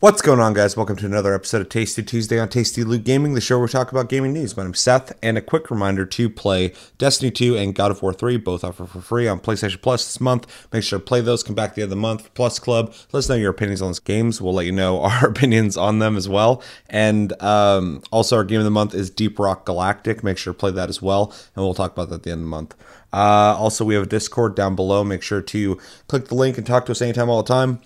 What's 0.00 0.22
going 0.22 0.38
on, 0.38 0.54
guys? 0.54 0.76
Welcome 0.76 0.94
to 0.98 1.06
another 1.06 1.34
episode 1.34 1.60
of 1.60 1.70
Tasty 1.70 2.04
Tuesday 2.04 2.38
on 2.38 2.48
Tasty 2.48 2.84
Loot 2.84 3.02
Gaming, 3.02 3.34
the 3.34 3.40
show 3.40 3.56
where 3.56 3.66
we 3.66 3.72
talk 3.72 3.90
about 3.90 4.08
gaming 4.08 4.32
news. 4.32 4.56
My 4.56 4.62
name's 4.62 4.78
Seth, 4.78 5.12
and 5.24 5.36
a 5.36 5.40
quick 5.40 5.72
reminder 5.72 6.06
to 6.06 6.30
play 6.30 6.72
Destiny 6.98 7.32
2 7.32 7.56
and 7.56 7.74
God 7.74 7.90
of 7.90 8.00
War 8.00 8.12
3, 8.12 8.36
both 8.36 8.62
offer 8.62 8.86
for 8.86 9.00
free 9.00 9.26
on 9.26 9.40
PlayStation 9.40 9.82
Plus 9.82 10.04
this 10.04 10.20
month. 10.20 10.68
Make 10.72 10.84
sure 10.84 11.00
to 11.00 11.04
play 11.04 11.20
those. 11.20 11.42
Come 11.42 11.56
back 11.56 11.74
the 11.74 11.82
end 11.82 11.86
of 11.86 11.90
the 11.90 11.96
month 11.96 12.32
Plus 12.34 12.60
Club. 12.60 12.94
Let 13.10 13.18
us 13.18 13.28
know 13.28 13.34
your 13.34 13.50
opinions 13.50 13.82
on 13.82 13.88
those 13.88 13.98
games. 13.98 14.40
We'll 14.40 14.54
let 14.54 14.66
you 14.66 14.72
know 14.72 15.00
our 15.02 15.26
opinions 15.26 15.76
on 15.76 15.98
them 15.98 16.16
as 16.16 16.28
well. 16.28 16.62
And 16.88 17.32
um, 17.42 18.04
also, 18.12 18.36
our 18.36 18.44
game 18.44 18.60
of 18.60 18.64
the 18.66 18.70
month 18.70 18.94
is 18.94 19.10
Deep 19.10 19.36
Rock 19.36 19.66
Galactic. 19.66 20.22
Make 20.22 20.38
sure 20.38 20.52
to 20.52 20.56
play 20.56 20.70
that 20.70 20.88
as 20.88 21.02
well, 21.02 21.34
and 21.56 21.64
we'll 21.64 21.74
talk 21.74 21.90
about 21.90 22.08
that 22.10 22.14
at 22.14 22.22
the 22.22 22.30
end 22.30 22.42
of 22.42 22.44
the 22.44 22.50
month. 22.50 22.76
Uh, 23.12 23.56
also, 23.58 23.84
we 23.84 23.94
have 23.94 24.04
a 24.04 24.08
Discord 24.08 24.54
down 24.54 24.76
below. 24.76 25.02
Make 25.02 25.22
sure 25.22 25.42
to 25.42 25.80
click 26.06 26.28
the 26.28 26.36
link 26.36 26.56
and 26.56 26.64
talk 26.64 26.86
to 26.86 26.92
us 26.92 27.02
anytime, 27.02 27.28
all 27.28 27.42
the 27.42 27.52
time 27.52 27.80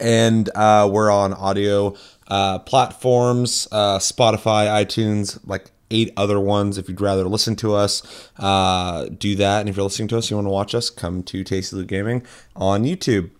and 0.00 0.50
uh, 0.54 0.88
we're 0.90 1.10
on 1.10 1.32
audio 1.32 1.94
uh, 2.28 2.58
platforms 2.60 3.68
uh, 3.72 3.98
spotify 3.98 4.66
itunes 4.84 5.38
like 5.46 5.70
eight 5.90 6.12
other 6.16 6.40
ones 6.40 6.78
if 6.78 6.88
you'd 6.88 7.00
rather 7.00 7.24
listen 7.24 7.54
to 7.54 7.74
us. 7.74 8.30
Uh, 8.38 9.06
do 9.18 9.36
that. 9.36 9.60
And 9.60 9.68
if 9.68 9.76
you're 9.76 9.84
listening 9.84 10.08
to 10.08 10.18
us 10.18 10.30
you 10.30 10.36
want 10.36 10.46
to 10.46 10.50
watch 10.50 10.74
us 10.74 10.90
come 10.90 11.22
to 11.24 11.44
tasty 11.44 11.76
loot 11.76 11.86
gaming 11.86 12.26
on 12.56 12.84
youtube. 12.84 13.30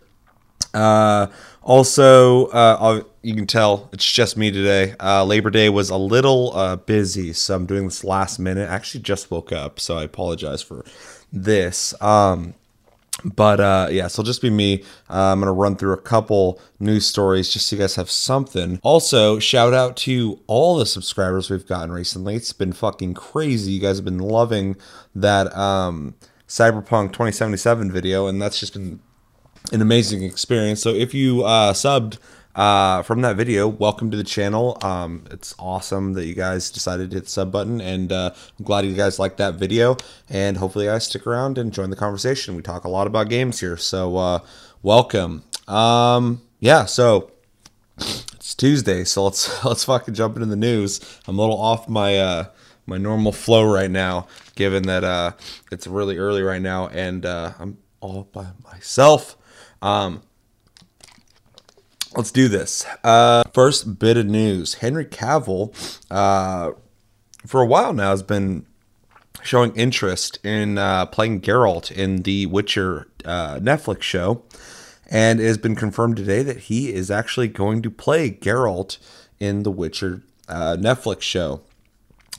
Uh, 0.73 1.29
also 1.63 2.47
uh, 2.49 3.03
you 3.23 3.35
can 3.35 3.47
tell 3.47 3.89
it's 3.93 4.11
just 4.11 4.37
me 4.37 4.51
today. 4.53 4.95
Labor 5.01 5.51
day 5.51 5.69
was 5.69 5.91
a 5.91 5.97
little 5.97 6.77
busy 6.87 7.33
so 7.33 7.57
i'm 7.57 7.67
doing 7.67 7.85
this 7.85 8.05
last 8.05 8.39
minute. 8.39 8.69
I 8.69 8.75
actually 8.75 9.01
just 9.01 9.31
woke 9.31 9.51
up 9.51 9.81
so 9.81 9.97
i 9.99 10.05
apologize 10.05 10.63
for 10.63 10.85
this. 11.33 12.01
Um, 12.01 12.55
but 13.23 13.61
uh, 13.61 13.89
yeah, 13.91 14.09
so 14.09 14.21
it'll 14.21 14.25
just 14.25 14.43
be 14.43 14.51
me. 14.51 14.83
Uh, 15.09 15.33
I'm 15.33 15.41
gonna 15.41 15.53
run 15.53 15.77
through 15.77 15.93
a 15.93 16.01
couple 16.01 16.61
news 16.81 17.07
stories 17.07 17.49
just 17.49 17.69
so 17.69 17.77
you 17.77 17.81
guys 17.81 17.95
have 17.95 18.11
something. 18.11 18.81
Also, 18.83 19.39
shout 19.39 19.73
out 19.73 19.97
to 19.99 20.41
all 20.47 20.77
the 20.77 20.87
subscribers 20.87 21.51
we've 21.51 21.67
gotten 21.67 21.93
recently. 21.93 22.35
It's 22.35 22.53
been 22.53 22.73
fucking 22.73 23.15
crazy. 23.15 23.73
You 23.73 23.81
guys 23.81 23.97
have 23.97 24.05
been 24.05 24.19
loving 24.19 24.77
that 25.15 25.55
um, 25.57 26.15
Cyberpunk 26.49 27.13
2077 27.13 27.91
video, 27.91 28.27
and 28.27 28.43
that's 28.43 28.59
just 28.59 28.75
been 28.75 29.01
an 29.73 29.81
amazing 29.81 30.23
experience. 30.23 30.83
So 30.83 30.91
if 30.91 31.15
you 31.15 31.45
uh, 31.45 31.73
subbed 31.73 32.19
uh, 32.55 33.03
from 33.03 33.21
that 33.23 33.37
video, 33.37 33.67
welcome 33.67 34.11
to 34.11 34.17
the 34.17 34.25
channel. 34.25 34.79
Um, 34.83 35.25
it's 35.31 35.55
awesome 35.59 36.13
that 36.13 36.27
you 36.27 36.35
guys 36.35 36.71
decided 36.71 37.11
to 37.11 37.17
hit 37.17 37.25
the 37.25 37.31
sub 37.31 37.51
button, 37.51 37.81
and 37.81 38.13
uh, 38.13 38.31
I'm 38.59 38.65
glad 38.65 38.85
you 38.85 38.95
guys 38.95 39.19
liked 39.19 39.39
that 39.39 39.55
video. 39.55 39.97
And 40.29 40.57
hopefully, 40.57 40.85
you 40.85 40.91
guys 40.93 41.07
stick 41.07 41.27
around 41.27 41.59
and 41.59 41.73
join 41.73 41.91
the 41.91 41.97
conversation. 41.97 42.55
We 42.55 42.63
talk 42.63 42.85
a 42.85 42.89
lot 42.89 43.07
about 43.07 43.29
games 43.29 43.61
here, 43.61 43.77
so 43.77 44.17
uh, 44.17 44.39
welcome. 44.83 45.43
Um, 45.67 46.43
yeah, 46.61 46.85
so 46.85 47.33
it's 47.99 48.55
Tuesday, 48.55 49.03
so 49.05 49.25
let's 49.25 49.65
let's 49.65 49.85
fucking 49.85 50.15
jump 50.15 50.37
into 50.37 50.47
the 50.47 50.57
news. 50.57 51.01
I'm 51.27 51.39
a 51.39 51.41
little 51.41 51.61
off 51.61 51.89
my 51.89 52.19
uh, 52.19 52.45
my 52.87 52.99
normal 52.99 53.33
flow 53.33 53.65
right 53.65 53.91
now, 53.91 54.29
given 54.55 54.85
that 54.85 55.03
uh, 55.03 55.33
it's 55.73 55.89
really 55.89 56.19
early 56.19 56.43
right 56.43 56.63
now, 56.63 56.87
and 56.89 57.27
uh, 57.27 57.55
I'm 57.59 57.79
all 58.01 58.29
by 58.33 58.47
myself. 58.63 59.37
Um, 59.83 60.23
let's 62.17 62.31
do 62.31 62.49
this. 62.49 62.87
Uh, 63.03 63.43
first 63.53 63.99
bit 63.99 64.17
of 64.17 64.27
news: 64.27 64.75
Henry 64.75 65.05
Cavill, 65.05 65.75
uh, 66.11 66.73
for 67.47 67.61
a 67.61 67.67
while 67.67 67.93
now, 67.93 68.11
has 68.11 68.23
been 68.23 68.67
showing 69.43 69.75
interest 69.77 70.39
in 70.45 70.79
uh, 70.79 71.07
playing 71.07 71.41
Geralt 71.41 71.91
in 71.91 72.23
the 72.23 72.47
Witcher 72.47 73.09
uh, 73.25 73.57
Netflix 73.57 74.03
show, 74.03 74.43
and 75.11 75.41
it 75.41 75.47
has 75.47 75.59
been 75.59 75.77
confirmed 75.77 76.17
today 76.17 76.43
that 76.43 76.59
he 76.59 76.93
is 76.93 77.11
actually 77.11 77.49
going 77.49 77.83
to 77.83 77.91
play 77.91 78.31
Geralt 78.31 78.99
in 79.39 79.63
the 79.63 79.71
Witcher 79.71 80.23
uh, 80.49 80.77
Netflix 80.79 81.23
show. 81.23 81.61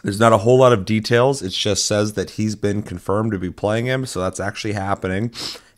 There's 0.04 0.20
not 0.20 0.34
a 0.34 0.40
whole 0.40 0.60
lot 0.60 0.72
of 0.72 0.86
details. 0.86 1.42
It 1.42 1.50
just 1.50 1.86
says 1.86 2.14
that 2.14 2.32
he's 2.32 2.56
been 2.56 2.84
confirmed 2.84 3.32
to 3.32 3.40
be 3.40 3.50
playing 3.50 3.88
him, 3.88 4.06
so 4.06 4.22
that's 4.22 4.40
actually 4.40 4.74
happening. 4.74 5.32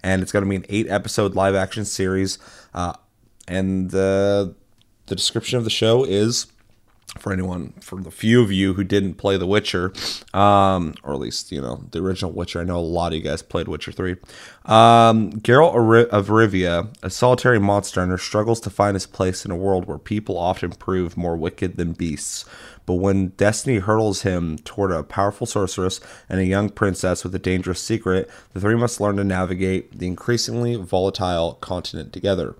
And 0.03 0.21
it's 0.21 0.31
going 0.31 0.43
to 0.43 0.49
be 0.49 0.57
an 0.57 0.65
eight 0.69 0.89
episode 0.89 1.33
live 1.33 1.55
action 1.55 1.85
series 1.85 2.37
uh, 2.73 2.93
and 3.47 3.91
the 3.91 4.55
the 5.07 5.15
description 5.15 5.57
of 5.57 5.63
the 5.63 5.69
show 5.69 6.03
is 6.03 6.47
for 7.17 7.31
anyone 7.31 7.73
for 7.79 7.99
the 8.01 8.11
few 8.11 8.41
of 8.41 8.51
you 8.51 8.73
who 8.73 8.83
didn't 8.83 9.15
play 9.15 9.37
The 9.37 9.47
Witcher, 9.47 9.93
um, 10.33 10.93
or 11.03 11.13
at 11.13 11.19
least 11.19 11.51
you 11.51 11.61
know 11.61 11.83
the 11.91 11.99
original 11.99 12.31
Witcher. 12.31 12.59
I 12.59 12.63
know 12.63 12.77
a 12.77 12.81
lot 12.81 13.13
of 13.13 13.13
you 13.13 13.23
guys 13.23 13.41
played 13.41 13.67
Witcher 13.67 13.91
Three. 13.91 14.17
Um, 14.65 15.31
Geralt 15.41 16.07
of 16.09 16.27
Rivia, 16.27 16.93
a 17.01 17.09
solitary 17.09 17.59
monster 17.59 18.01
hunter, 18.01 18.17
struggles 18.17 18.59
to 18.61 18.69
find 18.69 18.95
his 18.95 19.07
place 19.07 19.45
in 19.45 19.51
a 19.51 19.55
world 19.55 19.85
where 19.85 19.97
people 19.97 20.37
often 20.37 20.71
prove 20.71 21.17
more 21.17 21.37
wicked 21.37 21.77
than 21.77 21.93
beasts. 21.93 22.45
But 22.85 22.95
when 22.95 23.29
destiny 23.29 23.79
hurtles 23.79 24.21
him 24.21 24.59
toward 24.59 24.91
a 24.91 25.03
powerful 25.03 25.45
sorceress 25.45 25.99
and 26.29 26.39
a 26.39 26.45
young 26.45 26.69
princess 26.69 27.23
with 27.23 27.35
a 27.35 27.39
dangerous 27.39 27.81
secret, 27.81 28.29
the 28.53 28.61
three 28.61 28.75
must 28.75 29.01
learn 29.01 29.17
to 29.17 29.25
navigate 29.25 29.99
the 29.99 30.07
increasingly 30.07 30.75
volatile 30.75 31.55
continent 31.55 32.13
together. 32.13 32.55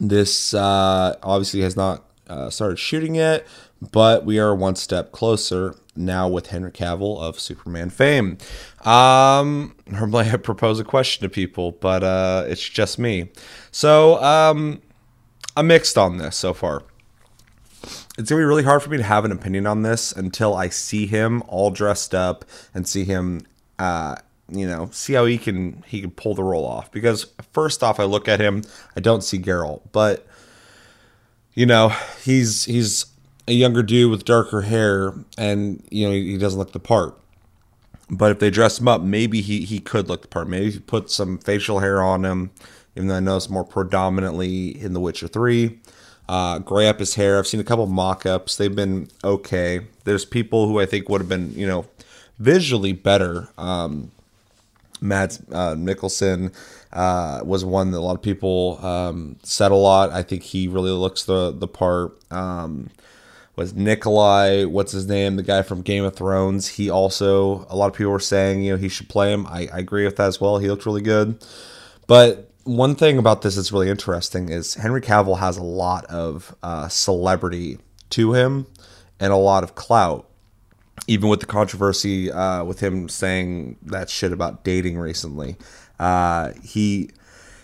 This 0.00 0.52
uh, 0.54 1.16
obviously 1.22 1.60
has 1.60 1.76
not 1.76 2.04
uh, 2.28 2.50
started 2.50 2.78
shooting 2.78 3.14
yet, 3.14 3.46
but 3.92 4.24
we 4.24 4.38
are 4.38 4.54
one 4.54 4.76
step 4.76 5.12
closer 5.12 5.76
now 5.94 6.28
with 6.28 6.48
Henry 6.48 6.70
Cavill 6.72 7.18
of 7.20 7.38
Superman 7.38 7.90
fame. 7.90 8.38
Um, 8.84 9.74
normally 9.86 10.30
I 10.30 10.36
propose 10.36 10.80
a 10.80 10.84
question 10.84 11.22
to 11.22 11.28
people, 11.28 11.72
but 11.72 12.02
uh, 12.02 12.44
it's 12.46 12.68
just 12.68 12.98
me. 12.98 13.30
So 13.70 14.22
um, 14.22 14.82
I'm 15.56 15.66
mixed 15.68 15.96
on 15.96 16.18
this 16.18 16.36
so 16.36 16.52
far. 16.52 16.82
It's 18.18 18.30
gonna 18.30 18.40
be 18.40 18.44
really 18.44 18.64
hard 18.64 18.82
for 18.82 18.90
me 18.90 18.96
to 18.96 19.02
have 19.02 19.24
an 19.24 19.32
opinion 19.32 19.66
on 19.66 19.82
this 19.82 20.10
until 20.10 20.54
I 20.54 20.68
see 20.68 21.06
him 21.06 21.42
all 21.48 21.70
dressed 21.70 22.14
up 22.14 22.44
and 22.74 22.88
see 22.88 23.04
him 23.04 23.42
uh, 23.78 24.16
you 24.48 24.66
know, 24.66 24.88
see 24.92 25.14
how 25.14 25.24
he 25.24 25.38
can 25.38 25.82
he 25.86 26.00
can 26.00 26.10
pull 26.10 26.34
the 26.34 26.44
role 26.44 26.64
off. 26.64 26.90
Because 26.92 27.26
first 27.52 27.82
off, 27.82 27.98
I 27.98 28.04
look 28.04 28.28
at 28.28 28.40
him, 28.40 28.62
I 28.96 29.00
don't 29.00 29.22
see 29.22 29.38
Geralt, 29.38 29.82
but 29.92 30.26
you 31.54 31.66
know, 31.66 31.92
he's 32.22 32.64
he's 32.64 33.06
a 33.48 33.52
younger 33.52 33.82
dude 33.82 34.10
with 34.10 34.24
darker 34.24 34.62
hair, 34.62 35.14
and 35.38 35.82
you 35.90 36.06
know 36.06 36.12
he 36.12 36.38
doesn't 36.38 36.58
look 36.58 36.72
the 36.72 36.80
part. 36.80 37.18
But 38.08 38.30
if 38.30 38.38
they 38.38 38.50
dress 38.50 38.78
him 38.78 38.88
up, 38.88 39.02
maybe 39.02 39.40
he 39.40 39.64
he 39.64 39.80
could 39.80 40.08
look 40.08 40.22
the 40.22 40.28
part. 40.28 40.48
Maybe 40.48 40.78
put 40.78 41.10
some 41.10 41.38
facial 41.38 41.80
hair 41.80 42.02
on 42.02 42.24
him, 42.24 42.50
even 42.94 43.08
though 43.08 43.16
I 43.16 43.20
know 43.20 43.36
it's 43.36 43.50
more 43.50 43.64
predominantly 43.64 44.80
in 44.80 44.92
The 44.92 45.00
Witcher 45.00 45.28
Three. 45.28 45.80
Uh, 46.28 46.58
gray 46.58 46.88
up 46.88 46.98
his 46.98 47.14
hair. 47.14 47.38
I've 47.38 47.46
seen 47.46 47.60
a 47.60 47.64
couple 47.64 47.86
mock-ups. 47.86 48.56
They've 48.56 48.74
been 48.74 49.08
okay. 49.22 49.86
There's 50.04 50.24
people 50.24 50.66
who 50.66 50.80
I 50.80 50.86
think 50.86 51.08
would 51.08 51.20
have 51.20 51.28
been, 51.28 51.52
you 51.52 51.68
know, 51.68 51.86
visually 52.38 52.92
better. 52.92 53.48
Um, 53.56 54.10
Matt 55.00 55.38
uh, 55.52 55.74
Nicholson 55.76 56.52
uh, 56.92 57.40
was 57.44 57.64
one 57.64 57.90
that 57.90 57.98
a 57.98 58.00
lot 58.00 58.14
of 58.14 58.22
people 58.22 58.78
um, 58.84 59.36
said 59.42 59.70
a 59.72 59.76
lot. 59.76 60.10
I 60.10 60.22
think 60.22 60.42
he 60.42 60.68
really 60.68 60.90
looks 60.90 61.24
the 61.24 61.52
the 61.52 61.68
part. 61.68 62.18
Um, 62.32 62.90
was 63.56 63.72
Nikolai? 63.74 64.64
What's 64.64 64.92
his 64.92 65.06
name? 65.06 65.36
The 65.36 65.42
guy 65.42 65.62
from 65.62 65.80
Game 65.80 66.04
of 66.04 66.14
Thrones. 66.14 66.68
He 66.68 66.90
also 66.90 67.66
a 67.70 67.76
lot 67.76 67.86
of 67.86 67.94
people 67.94 68.12
were 68.12 68.20
saying 68.20 68.62
you 68.62 68.72
know 68.72 68.78
he 68.78 68.88
should 68.88 69.08
play 69.08 69.32
him. 69.32 69.46
I, 69.46 69.68
I 69.72 69.78
agree 69.78 70.04
with 70.04 70.16
that 70.16 70.28
as 70.28 70.40
well. 70.40 70.58
He 70.58 70.68
looked 70.68 70.86
really 70.86 71.02
good. 71.02 71.42
But 72.06 72.50
one 72.64 72.94
thing 72.94 73.16
about 73.16 73.42
this 73.42 73.56
that's 73.56 73.72
really 73.72 73.88
interesting 73.88 74.48
is 74.48 74.74
Henry 74.74 75.00
Cavill 75.00 75.38
has 75.38 75.56
a 75.56 75.62
lot 75.62 76.04
of 76.06 76.54
uh, 76.62 76.88
celebrity 76.88 77.78
to 78.10 78.32
him 78.32 78.66
and 79.20 79.32
a 79.32 79.36
lot 79.36 79.62
of 79.62 79.74
clout 79.74 80.28
even 81.06 81.28
with 81.28 81.40
the 81.40 81.46
controversy 81.46 82.30
uh, 82.30 82.64
with 82.64 82.80
him 82.80 83.08
saying 83.08 83.76
that 83.82 84.10
shit 84.10 84.32
about 84.32 84.64
dating 84.64 84.98
recently, 84.98 85.56
uh, 85.98 86.52
he 86.62 87.10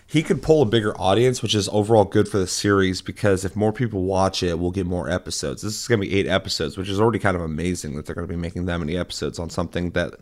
he 0.07 0.23
could 0.23 0.43
pull 0.43 0.61
a 0.61 0.67
bigger 0.67 0.95
audience, 1.01 1.41
which 1.41 1.55
is 1.55 1.71
overall 1.71 2.05
good 2.05 2.29
for 2.29 2.39
the 2.39 2.47
series 2.47 3.01
because 3.01 3.47
if 3.47 3.57
more 3.57 3.73
people 3.73 4.03
watch 4.05 4.43
it, 4.43 4.59
we'll 4.59 4.71
get 4.71 4.87
more 4.87 5.09
episodes. 5.09 5.63
This 5.63 5.81
is 5.81 5.89
going 5.89 6.03
to 6.03 6.07
be 6.07 6.15
eight 6.15 6.27
episodes, 6.27 6.77
which 6.77 6.91
is 6.91 7.01
already 7.01 7.19
kind 7.19 7.35
of 7.35 7.43
amazing 7.43 7.97
that 7.97 8.05
they're 8.05 8.15
going 8.15 8.27
to 8.27 8.33
be 8.33 8.39
making 8.39 8.67
that 8.67 8.79
many 8.79 8.95
episodes 8.97 9.39
on 9.39 9.49
something 9.49 9.93
that 9.93 10.15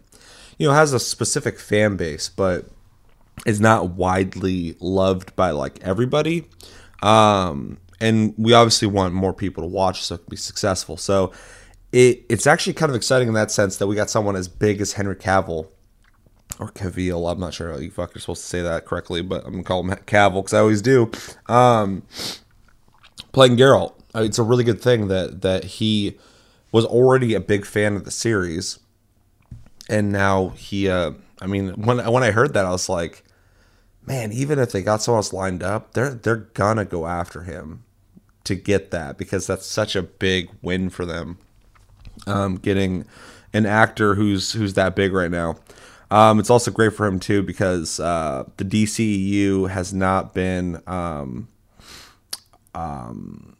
you 0.58 0.68
know 0.68 0.74
has 0.74 0.92
a 0.92 1.00
specific 1.00 1.58
fan 1.58 1.96
base, 1.96 2.28
but 2.28 2.66
is 3.46 3.60
not 3.60 3.90
widely 3.90 4.76
loved 4.80 5.34
by 5.34 5.50
like 5.50 5.78
everybody. 5.82 6.46
Um, 7.02 7.78
and 8.00 8.34
we 8.38 8.54
obviously 8.54 8.88
want 8.88 9.12
more 9.12 9.32
people 9.32 9.62
to 9.62 9.68
watch 9.68 10.02
so 10.02 10.14
it 10.14 10.18
can 10.18 10.30
be 10.30 10.36
successful. 10.36 10.96
So 10.96 11.32
it 11.92 12.24
it's 12.28 12.46
actually 12.46 12.74
kind 12.74 12.90
of 12.90 12.96
exciting 12.96 13.28
in 13.28 13.34
that 13.34 13.50
sense 13.50 13.76
that 13.78 13.86
we 13.86 13.96
got 13.96 14.10
someone 14.10 14.36
as 14.36 14.48
big 14.48 14.80
as 14.80 14.94
Henry 14.94 15.16
Cavill 15.16 15.68
or 16.58 16.68
Cavill. 16.68 17.30
I'm 17.30 17.40
not 17.40 17.54
sure 17.54 17.72
how 17.72 17.78
you 17.78 17.90
fuck 17.90 18.14
are 18.14 18.20
supposed 18.20 18.42
to 18.42 18.48
say 18.48 18.62
that 18.62 18.86
correctly, 18.86 19.22
but 19.22 19.44
I'm 19.44 19.52
gonna 19.52 19.64
call 19.64 19.80
him 19.82 19.90
Cavill 20.06 20.42
because 20.42 20.54
I 20.54 20.60
always 20.60 20.82
do. 20.82 21.10
Um, 21.46 22.02
playing 23.32 23.56
Geralt, 23.56 23.94
it's 24.14 24.38
a 24.38 24.42
really 24.42 24.64
good 24.64 24.80
thing 24.80 25.08
that 25.08 25.42
that 25.42 25.64
he 25.64 26.18
was 26.72 26.84
already 26.84 27.34
a 27.34 27.40
big 27.40 27.66
fan 27.66 27.96
of 27.96 28.04
the 28.04 28.10
series, 28.10 28.78
and 29.88 30.12
now 30.12 30.50
he. 30.50 30.88
Uh, 30.88 31.12
I 31.42 31.46
mean, 31.46 31.70
when 31.70 31.98
when 31.98 32.22
I 32.22 32.30
heard 32.30 32.54
that, 32.54 32.66
I 32.66 32.70
was 32.70 32.88
like, 32.88 33.24
man, 34.06 34.32
even 34.32 34.58
if 34.58 34.72
they 34.72 34.82
got 34.82 35.02
someone 35.02 35.18
else 35.18 35.32
lined 35.32 35.62
up, 35.62 35.94
they're 35.94 36.14
they're 36.14 36.36
gonna 36.36 36.84
go 36.84 37.06
after 37.06 37.42
him 37.42 37.84
to 38.44 38.54
get 38.54 38.90
that 38.90 39.18
because 39.18 39.46
that's 39.46 39.66
such 39.66 39.96
a 39.96 40.02
big 40.02 40.50
win 40.62 40.90
for 40.90 41.04
them. 41.04 41.38
Um, 42.26 42.56
getting 42.56 43.06
an 43.52 43.66
actor 43.66 44.14
who's 44.14 44.52
who's 44.52 44.74
that 44.74 44.94
big 44.94 45.12
right 45.12 45.30
now. 45.30 45.56
Um, 46.10 46.40
it's 46.40 46.50
also 46.50 46.70
great 46.70 46.94
for 46.94 47.06
him 47.06 47.20
too 47.20 47.42
because 47.42 48.00
uh, 48.00 48.44
the 48.56 48.64
DCEU 48.64 49.70
has 49.70 49.94
not 49.94 50.34
been 50.34 50.82
um, 50.86 51.48
um, 52.74 53.56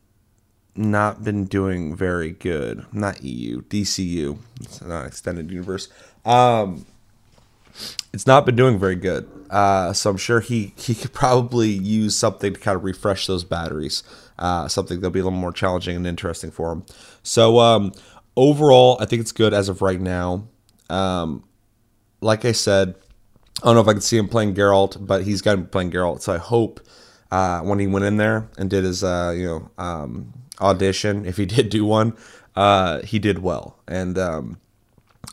not 0.74 1.22
been 1.22 1.44
doing 1.44 1.94
very 1.94 2.32
good. 2.32 2.84
Not 2.92 3.22
EU, 3.22 3.62
DCU. 3.62 4.38
It's 4.60 4.82
not 4.82 5.06
extended 5.06 5.50
universe. 5.50 5.88
Um, 6.24 6.86
it's 8.12 8.26
not 8.26 8.46
been 8.46 8.56
doing 8.56 8.78
very 8.78 8.96
good. 8.96 9.28
Uh, 9.48 9.92
so 9.92 10.10
I'm 10.10 10.16
sure 10.16 10.40
he 10.40 10.72
he 10.76 10.94
could 10.94 11.12
probably 11.12 11.70
use 11.70 12.16
something 12.16 12.54
to 12.54 12.60
kind 12.60 12.76
of 12.76 12.84
refresh 12.84 13.26
those 13.26 13.44
batteries. 13.44 14.02
Uh, 14.38 14.66
something 14.68 15.00
that'll 15.00 15.10
be 15.10 15.20
a 15.20 15.24
little 15.24 15.38
more 15.38 15.52
challenging 15.52 15.96
and 15.96 16.06
interesting 16.06 16.50
for 16.50 16.72
him. 16.72 16.84
So 17.22 17.58
um, 17.58 17.92
overall, 18.40 18.96
I 19.00 19.04
think 19.04 19.20
it's 19.20 19.32
good 19.32 19.52
as 19.52 19.68
of 19.68 19.82
right 19.82 20.00
now. 20.00 20.48
Um, 20.88 21.44
like 22.22 22.46
I 22.46 22.52
said, 22.52 22.94
I 23.62 23.66
don't 23.66 23.74
know 23.74 23.82
if 23.82 23.88
I 23.88 23.92
can 23.92 24.00
see 24.00 24.16
him 24.16 24.28
playing 24.28 24.54
Geralt, 24.54 25.06
but 25.06 25.24
he's 25.24 25.42
got 25.42 25.56
be 25.56 25.64
playing 25.64 25.90
Geralt. 25.90 26.22
So 26.22 26.32
I 26.32 26.38
hope 26.38 26.80
uh, 27.30 27.60
when 27.60 27.78
he 27.78 27.86
went 27.86 28.06
in 28.06 28.16
there 28.16 28.48
and 28.56 28.70
did 28.70 28.84
his 28.84 29.04
uh, 29.04 29.34
you 29.36 29.44
know 29.44 29.70
um, 29.76 30.32
audition, 30.58 31.26
if 31.26 31.36
he 31.36 31.44
did 31.56 31.68
do 31.68 31.84
one, 31.84 32.16
uh, 32.56 33.02
he 33.02 33.18
did 33.18 33.40
well. 33.40 33.78
And 33.86 34.16
um, 34.16 34.58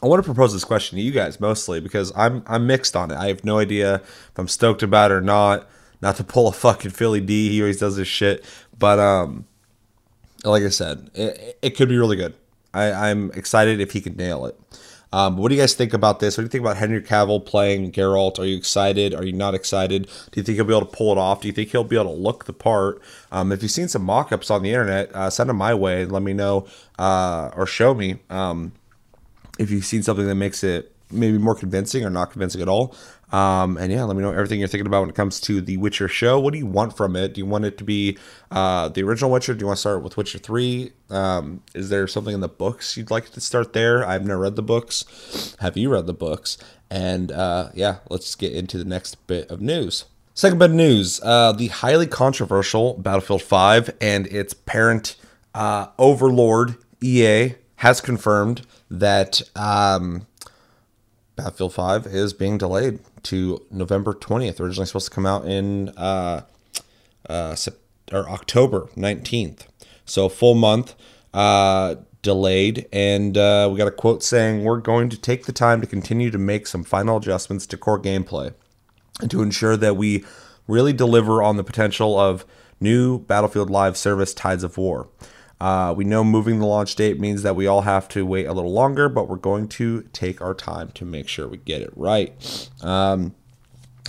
I 0.04 0.08
want 0.08 0.22
to 0.22 0.28
propose 0.28 0.52
this 0.52 0.66
question 0.66 0.98
to 0.98 1.02
you 1.02 1.12
guys 1.12 1.40
mostly 1.40 1.80
because 1.80 2.12
I'm 2.14 2.44
I'm 2.46 2.68
mixed 2.68 2.98
on 2.98 3.10
it. 3.10 3.16
I 3.16 3.30
have 3.30 3.46
no 3.46 3.58
idea 3.58 3.96
if 3.96 4.38
I'm 4.38 4.50
stoked 4.50 4.84
about 4.84 5.12
it 5.12 5.16
or 5.16 5.22
not. 5.22 5.70
Not 6.00 6.18
to 6.18 6.24
pull 6.24 6.48
a 6.48 6.52
fucking 6.52 6.92
Philly 6.92 7.22
D, 7.22 7.50
he 7.50 7.62
always 7.62 7.80
does 7.80 7.96
this 7.96 8.08
shit. 8.08 8.46
But 8.78 9.00
um, 9.00 9.48
like 10.44 10.62
I 10.62 10.70
said, 10.70 11.10
it, 11.16 11.58
it 11.62 11.70
could 11.72 11.90
be 11.90 11.98
really 11.98 12.18
good. 12.18 12.36
I, 12.74 13.10
I'm 13.10 13.32
excited 13.32 13.80
if 13.80 13.92
he 13.92 14.02
can 14.02 14.16
nail 14.16 14.46
it. 14.46 14.60
Um, 15.14 15.38
what 15.38 15.50
do 15.50 15.56
you 15.56 15.62
guys 15.62 15.74
think 15.74 15.94
about 15.94 16.20
this? 16.20 16.38
What 16.38 16.42
do 16.42 16.46
you 16.46 16.50
think 16.50 16.64
about 16.64 16.78
Henry 16.78 17.02
Cavill 17.02 17.46
playing 17.46 17.92
Geralt? 17.94 18.40
Are 18.40 18.46
you 18.46 18.58
excited? 18.58 19.14
Are 19.14 19.24
you 19.24 19.32
not 19.32 19.56
excited? 19.56 20.04
Do 20.04 20.40
you 20.40 20.44
think 20.44 20.58
he'll 20.58 20.66
be 20.66 20.76
able 20.76 20.86
to 20.86 20.98
pull 20.98 21.14
it 21.14 21.18
off? 21.18 21.42
Do 21.42 21.48
you 21.48 21.54
think 21.54 21.70
he'll 21.70 21.86
be 21.86 21.96
able 21.96 22.14
to 22.14 22.22
look 22.22 22.46
the 22.46 22.54
part? 22.54 23.02
Um, 23.32 23.52
if 23.52 23.62
you've 23.62 23.72
seen 23.72 23.88
some 23.88 24.04
mock 24.04 24.32
ups 24.32 24.52
on 24.52 24.64
the 24.64 24.70
internet, 24.70 25.14
uh, 25.16 25.30
send 25.30 25.50
them 25.50 25.58
my 25.58 25.74
way 25.74 26.06
let 26.06 26.24
me 26.24 26.34
know 26.34 26.68
uh, 27.00 27.52
or 27.56 27.66
show 27.66 27.94
me 27.94 28.18
um, 28.30 28.74
if 29.58 29.72
you've 29.72 29.86
seen 29.86 30.04
something 30.04 30.28
that 30.28 30.36
makes 30.36 30.64
it 30.64 30.94
maybe 31.10 31.38
more 31.38 31.56
convincing 31.56 32.04
or 32.04 32.10
not 32.10 32.32
convincing 32.32 32.62
at 32.62 32.68
all. 32.68 32.94
Um, 33.32 33.78
and 33.78 33.92
yeah, 33.92 34.04
let 34.04 34.16
me 34.16 34.24
know 34.24 34.32
everything 34.32 34.60
you're 34.60 34.70
thinking 34.70 34.88
about 34.88 35.02
when 35.02 35.10
it 35.10 35.16
comes 35.16 35.42
to 35.42 35.60
the 35.60 35.78
Witcher 35.78 36.08
show. 36.08 36.40
What 36.40 36.54
do 36.54 36.60
you 36.60 36.66
want 36.66 36.96
from 36.96 37.16
it? 37.16 37.34
Do 37.34 37.42
you 37.42 37.46
want 37.46 37.66
it 37.66 37.78
to 37.80 37.84
be 37.84 38.18
uh, 38.52 38.90
the 38.90 39.04
original 39.04 39.32
Witcher? 39.32 39.54
Do 39.54 39.64
you 39.64 39.68
want 39.68 39.78
to 39.78 39.82
start 39.82 40.02
with 40.02 40.16
Witcher 40.16 40.38
3? 40.38 40.92
Um, 41.10 41.62
is 41.76 41.90
there 41.90 42.08
something 42.08 42.34
in 42.34 42.40
the 42.40 42.48
books 42.48 42.96
you'd 42.96 43.12
like 43.12 43.30
to 43.32 43.42
start 43.42 43.74
there? 43.74 44.06
I've 44.06 44.26
never 44.26 44.42
read 44.42 44.56
the 44.56 44.62
books. 44.64 45.56
Have 45.60 45.76
you 45.76 45.92
read 45.92 46.08
the 46.08 46.14
books? 46.14 46.58
And 46.90 47.32
uh, 47.32 47.70
yeah, 47.74 47.98
let's 48.10 48.34
get 48.36 48.54
into 48.54 48.78
the 48.78 48.86
next 48.86 49.16
bit 49.28 49.50
of 49.52 49.60
news. 49.60 50.06
Second 50.34 50.60
bit 50.60 50.70
of 50.70 50.76
news 50.76 51.20
uh, 51.22 51.52
the 51.52 51.68
highly 51.68 52.08
controversial 52.08 52.94
Battlefield 52.94 53.42
5 53.42 53.98
and 54.00 54.28
its 54.28 54.54
parent 54.54 55.18
uh, 55.54 55.88
overlord, 55.98 56.78
EA, 57.02 57.56
has 57.78 58.00
confirmed 58.00 58.66
that. 58.90 59.42
Um, 59.56 60.28
Battlefield 61.36 61.76
5 61.76 62.08
is 62.08 62.34
being 62.34 62.58
delayed 62.58 63.00
to 63.24 63.66
November 63.72 64.14
20th. 64.14 64.60
Originally 64.60 64.86
supposed 64.86 65.08
to 65.08 65.14
come 65.14 65.26
out 65.26 65.46
in 65.46 65.90
uh, 65.90 66.42
uh, 67.30 67.56
or 68.12 68.30
October 68.30 68.90
19th. 68.96 69.68
So 70.06 70.30
full 70.30 70.56
month 70.56 70.96
uh, 71.34 71.96
delayed. 72.22 72.88
And 72.92 73.38
uh, 73.38 73.70
we 73.72 73.78
got 73.78 73.88
a 73.88 73.92
quote 73.92 74.24
saying, 74.24 74.64
We're 74.64 74.80
going 74.80 75.10
to 75.10 75.20
take 75.20 75.46
the 75.46 75.52
time 75.52 75.82
to 75.82 75.88
continue 75.88 76.32
to 76.32 76.38
make 76.38 76.68
some 76.68 76.84
final 76.84 77.18
adjustments 77.18 77.66
to 77.68 77.78
core 77.78 78.00
gameplay 78.00 78.54
and 79.22 79.32
to 79.32 79.42
ensure 79.42 79.78
that 79.78 79.98
we 79.98 80.26
really 80.68 80.94
deliver 80.94 81.42
on 81.42 81.58
the 81.58 81.64
potential 81.64 82.20
of 82.20 82.46
new 82.80 83.20
Battlefield 83.20 83.70
Live 83.70 83.98
service 83.98 84.34
Tides 84.34 84.64
of 84.64 84.78
War. 84.78 85.08
Uh, 85.60 85.94
we 85.96 86.04
know 86.04 86.24
moving 86.24 86.60
the 86.60 86.66
launch 86.66 86.96
date 86.96 87.20
means 87.20 87.42
that 87.42 87.56
we 87.56 87.66
all 87.66 87.82
have 87.82 88.08
to 88.10 88.26
wait 88.26 88.46
a 88.46 88.54
little 88.54 88.72
longer, 88.72 89.10
but 89.10 89.28
we're 89.28 89.36
going 89.38 89.68
to 89.68 90.04
take 90.14 90.42
our 90.42 90.54
time 90.54 90.92
to 90.92 91.04
make 91.04 91.28
sure 91.28 91.48
we 91.48 91.58
get 91.58 91.82
it 91.82 91.92
right. 91.96 92.70
Um, 92.82 93.34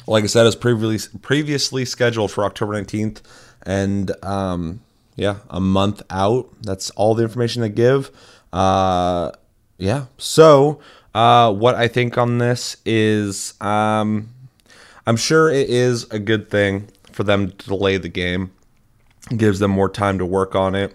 like 0.06 0.24
I 0.24 0.26
said, 0.26 0.46
it's 0.46 0.56
previously 0.56 1.18
previously 1.20 1.84
scheduled 1.84 2.32
for 2.32 2.44
October 2.44 2.74
19th, 2.74 3.22
and 3.64 4.12
um, 4.24 4.80
yeah, 5.16 5.38
a 5.50 5.60
month 5.60 6.02
out. 6.10 6.50
That's 6.62 6.90
all 6.90 7.14
the 7.14 7.22
information 7.22 7.62
they 7.62 7.68
give. 7.68 8.10
Uh, 8.52 9.32
yeah. 9.78 10.06
So, 10.16 10.80
uh, 11.14 11.52
what 11.52 11.74
I 11.74 11.88
think 11.88 12.18
on 12.18 12.38
this 12.38 12.76
is, 12.84 13.54
um, 13.60 14.28
I'm 15.06 15.16
sure 15.16 15.50
it 15.50 15.68
is 15.68 16.04
a 16.10 16.18
good 16.18 16.50
thing 16.50 16.88
for 17.12 17.24
them 17.24 17.50
to 17.50 17.66
delay 17.66 17.96
the 17.96 18.08
game. 18.08 18.52
It 19.30 19.38
gives 19.38 19.58
them 19.58 19.70
more 19.70 19.88
time 19.88 20.18
to 20.18 20.26
work 20.26 20.54
on 20.54 20.74
it. 20.74 20.94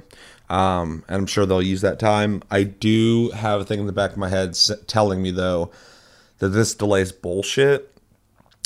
Um, 0.53 1.03
and 1.07 1.17
I'm 1.17 1.25
sure 1.25 1.47
they'll 1.47 1.63
use 1.63 1.81
that 1.81 1.97
time. 1.97 2.43
I 2.51 2.61
do 2.61 3.31
have 3.31 3.61
a 3.61 3.65
thing 3.65 3.79
in 3.79 3.87
the 3.87 3.91
back 3.91 4.11
of 4.11 4.17
my 4.17 4.29
head 4.29 4.55
telling 4.85 5.19
me, 5.19 5.31
though, 5.31 5.71
that 6.37 6.49
this 6.49 6.75
delay 6.75 7.01
is 7.01 7.11
bullshit. 7.11 7.91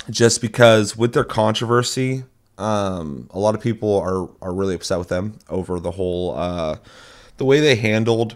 Just 0.09 0.41
because 0.41 0.97
with 0.97 1.13
their 1.13 1.23
controversy, 1.23 2.25
um, 2.57 3.29
a 3.31 3.39
lot 3.39 3.55
of 3.55 3.61
people 3.61 3.97
are, 4.01 4.29
are 4.41 4.53
really 4.53 4.75
upset 4.75 4.99
with 4.99 5.07
them 5.07 5.39
over 5.47 5.79
the 5.79 5.91
whole 5.91 6.35
uh, 6.35 6.77
the 7.37 7.45
way 7.45 7.61
they 7.61 7.75
handled 7.75 8.35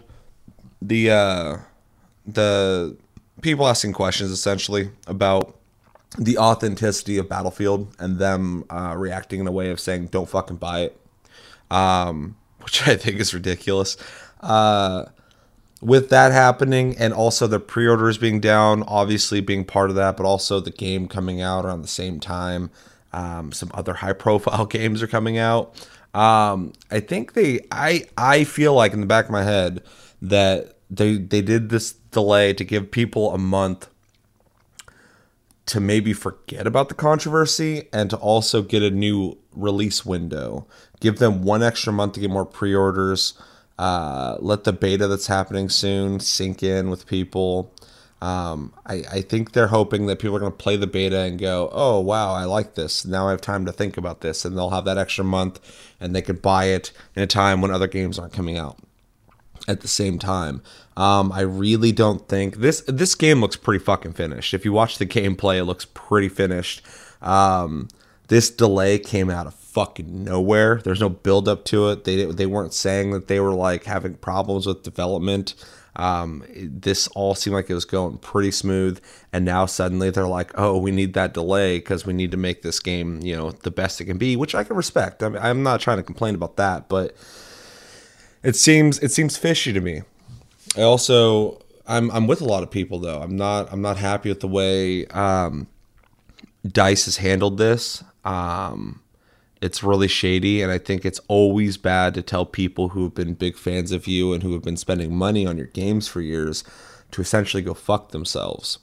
the 0.80 1.10
uh, 1.10 1.56
the 2.26 2.96
people 3.42 3.66
asking 3.66 3.92
questions 3.92 4.30
essentially 4.30 4.90
about 5.06 5.58
the 6.18 6.38
authenticity 6.38 7.18
of 7.18 7.28
Battlefield 7.28 7.94
and 7.98 8.18
them 8.18 8.64
uh, 8.70 8.94
reacting 8.96 9.40
in 9.40 9.46
a 9.46 9.52
way 9.52 9.70
of 9.70 9.78
saying 9.78 10.06
don't 10.06 10.28
fucking 10.28 10.56
buy 10.56 10.82
it. 10.82 11.00
Um, 11.70 12.36
which 12.64 12.86
I 12.86 12.96
think 12.96 13.20
is 13.20 13.34
ridiculous. 13.34 13.96
Uh, 14.40 15.06
with 15.80 16.10
that 16.10 16.30
happening, 16.30 16.96
and 16.96 17.12
also 17.12 17.46
the 17.46 17.58
pre 17.58 17.86
orders 17.88 18.16
being 18.16 18.40
down, 18.40 18.84
obviously 18.84 19.40
being 19.40 19.64
part 19.64 19.90
of 19.90 19.96
that, 19.96 20.16
but 20.16 20.24
also 20.24 20.60
the 20.60 20.70
game 20.70 21.08
coming 21.08 21.40
out 21.40 21.64
around 21.64 21.82
the 21.82 21.88
same 21.88 22.20
time. 22.20 22.70
Um, 23.12 23.52
some 23.52 23.70
other 23.74 23.94
high 23.94 24.12
profile 24.24 24.64
games 24.64 25.02
are 25.02 25.08
coming 25.08 25.38
out. 25.38 25.74
Um, 26.14 26.72
I 26.90 27.00
think 27.00 27.32
they, 27.32 27.60
I, 27.70 28.04
I 28.16 28.44
feel 28.44 28.74
like 28.74 28.92
in 28.92 29.00
the 29.00 29.06
back 29.06 29.24
of 29.24 29.30
my 29.30 29.42
head 29.42 29.82
that 30.20 30.76
they, 30.90 31.16
they 31.16 31.40
did 31.40 31.70
this 31.70 31.92
delay 31.92 32.52
to 32.52 32.64
give 32.64 32.90
people 32.90 33.34
a 33.34 33.38
month 33.38 33.88
to 35.66 35.80
maybe 35.80 36.12
forget 36.12 36.66
about 36.66 36.88
the 36.88 36.94
controversy 36.94 37.88
and 37.92 38.10
to 38.10 38.16
also 38.16 38.62
get 38.62 38.82
a 38.82 38.90
new 38.90 39.38
release 39.54 40.04
window. 40.04 40.66
Give 41.00 41.18
them 41.18 41.42
one 41.42 41.62
extra 41.62 41.92
month 41.92 42.14
to 42.14 42.20
get 42.20 42.30
more 42.30 42.46
pre 42.46 42.74
orders. 42.74 43.34
Uh, 43.78 44.36
let 44.40 44.64
the 44.64 44.72
beta 44.72 45.08
that's 45.08 45.26
happening 45.26 45.68
soon 45.68 46.20
sink 46.20 46.62
in 46.62 46.90
with 46.90 47.06
people. 47.06 47.72
Um, 48.20 48.72
I, 48.86 49.02
I 49.10 49.20
think 49.22 49.50
they're 49.50 49.66
hoping 49.66 50.06
that 50.06 50.20
people 50.20 50.36
are 50.36 50.40
going 50.40 50.52
to 50.52 50.56
play 50.56 50.76
the 50.76 50.86
beta 50.86 51.18
and 51.18 51.40
go, 51.40 51.68
oh, 51.72 51.98
wow, 51.98 52.32
I 52.32 52.44
like 52.44 52.76
this. 52.76 53.04
Now 53.04 53.26
I 53.26 53.32
have 53.32 53.40
time 53.40 53.66
to 53.66 53.72
think 53.72 53.96
about 53.96 54.20
this. 54.20 54.44
And 54.44 54.56
they'll 54.56 54.70
have 54.70 54.84
that 54.84 54.98
extra 54.98 55.24
month 55.24 55.58
and 56.00 56.14
they 56.14 56.22
could 56.22 56.40
buy 56.40 56.66
it 56.66 56.92
in 57.16 57.22
a 57.24 57.26
time 57.26 57.60
when 57.60 57.72
other 57.72 57.88
games 57.88 58.20
aren't 58.20 58.32
coming 58.32 58.56
out 58.56 58.78
at 59.66 59.80
the 59.80 59.88
same 59.88 60.18
time. 60.18 60.62
Um, 60.96 61.32
I 61.32 61.40
really 61.40 61.92
don't 61.92 62.28
think 62.28 62.56
this 62.56 62.82
this 62.82 63.14
game 63.14 63.40
looks 63.40 63.56
pretty 63.56 63.82
fucking 63.82 64.12
finished. 64.12 64.54
If 64.54 64.64
you 64.64 64.72
watch 64.72 64.98
the 64.98 65.06
gameplay, 65.06 65.58
it 65.58 65.64
looks 65.64 65.86
pretty 65.86 66.28
finished. 66.28 66.82
Um, 67.20 67.88
this 68.32 68.48
delay 68.48 68.98
came 68.98 69.28
out 69.28 69.46
of 69.46 69.52
fucking 69.52 70.24
nowhere. 70.24 70.80
There's 70.82 71.02
no 71.02 71.10
build 71.10 71.48
up 71.48 71.66
to 71.66 71.90
it. 71.90 72.04
They 72.04 72.24
they 72.24 72.46
weren't 72.46 72.72
saying 72.72 73.10
that 73.10 73.28
they 73.28 73.40
were 73.40 73.52
like 73.52 73.84
having 73.84 74.14
problems 74.14 74.66
with 74.66 74.82
development. 74.82 75.54
Um, 75.96 76.42
this 76.56 77.08
all 77.08 77.34
seemed 77.34 77.52
like 77.52 77.68
it 77.68 77.74
was 77.74 77.84
going 77.84 78.16
pretty 78.16 78.50
smooth, 78.50 79.02
and 79.34 79.44
now 79.44 79.66
suddenly 79.66 80.08
they're 80.08 80.26
like, 80.26 80.50
"Oh, 80.54 80.78
we 80.78 80.90
need 80.90 81.12
that 81.12 81.34
delay 81.34 81.76
because 81.76 82.06
we 82.06 82.14
need 82.14 82.30
to 82.30 82.38
make 82.38 82.62
this 82.62 82.80
game, 82.80 83.20
you 83.20 83.36
know, 83.36 83.50
the 83.50 83.70
best 83.70 84.00
it 84.00 84.06
can 84.06 84.16
be," 84.16 84.34
which 84.34 84.54
I 84.54 84.64
can 84.64 84.76
respect. 84.76 85.22
I 85.22 85.28
mean, 85.28 85.42
I'm 85.42 85.62
not 85.62 85.82
trying 85.82 85.98
to 85.98 86.02
complain 86.02 86.34
about 86.34 86.56
that, 86.56 86.88
but 86.88 87.14
it 88.42 88.56
seems 88.56 88.98
it 89.00 89.10
seems 89.10 89.36
fishy 89.36 89.74
to 89.74 89.80
me. 89.82 90.04
I 90.74 90.80
also 90.80 91.60
I'm 91.86 92.10
I'm 92.12 92.26
with 92.26 92.40
a 92.40 92.46
lot 92.46 92.62
of 92.62 92.70
people 92.70 92.98
though. 92.98 93.20
I'm 93.20 93.36
not 93.36 93.70
I'm 93.70 93.82
not 93.82 93.98
happy 93.98 94.30
with 94.30 94.40
the 94.40 94.48
way 94.48 95.04
um, 95.08 95.66
Dice 96.66 97.04
has 97.04 97.18
handled 97.18 97.58
this. 97.58 98.02
Um, 98.24 99.00
it's 99.60 99.82
really 99.82 100.08
shady, 100.08 100.60
and 100.60 100.72
I 100.72 100.78
think 100.78 101.04
it's 101.04 101.20
always 101.28 101.76
bad 101.76 102.14
to 102.14 102.22
tell 102.22 102.44
people 102.44 102.90
who 102.90 103.04
have 103.04 103.14
been 103.14 103.34
big 103.34 103.56
fans 103.56 103.92
of 103.92 104.08
you 104.08 104.32
and 104.32 104.42
who 104.42 104.52
have 104.54 104.62
been 104.62 104.76
spending 104.76 105.14
money 105.14 105.46
on 105.46 105.56
your 105.56 105.68
games 105.68 106.08
for 106.08 106.20
years 106.20 106.64
to 107.12 107.20
essentially 107.20 107.62
go 107.62 107.72
fuck 107.72 108.10
themselves. 108.10 108.78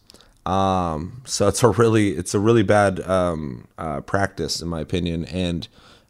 Um, 0.45 1.21
so 1.25 1.47
it's 1.47 1.61
a 1.63 1.69
really 1.69 2.11
it's 2.11 2.33
a 2.33 2.39
really 2.39 2.63
bad 2.63 3.01
um, 3.01 3.67
uh, 3.77 4.01
practice 4.01 4.61
in 4.61 4.69
my 4.69 4.79
opinion, 4.79 5.25
and 5.25 5.67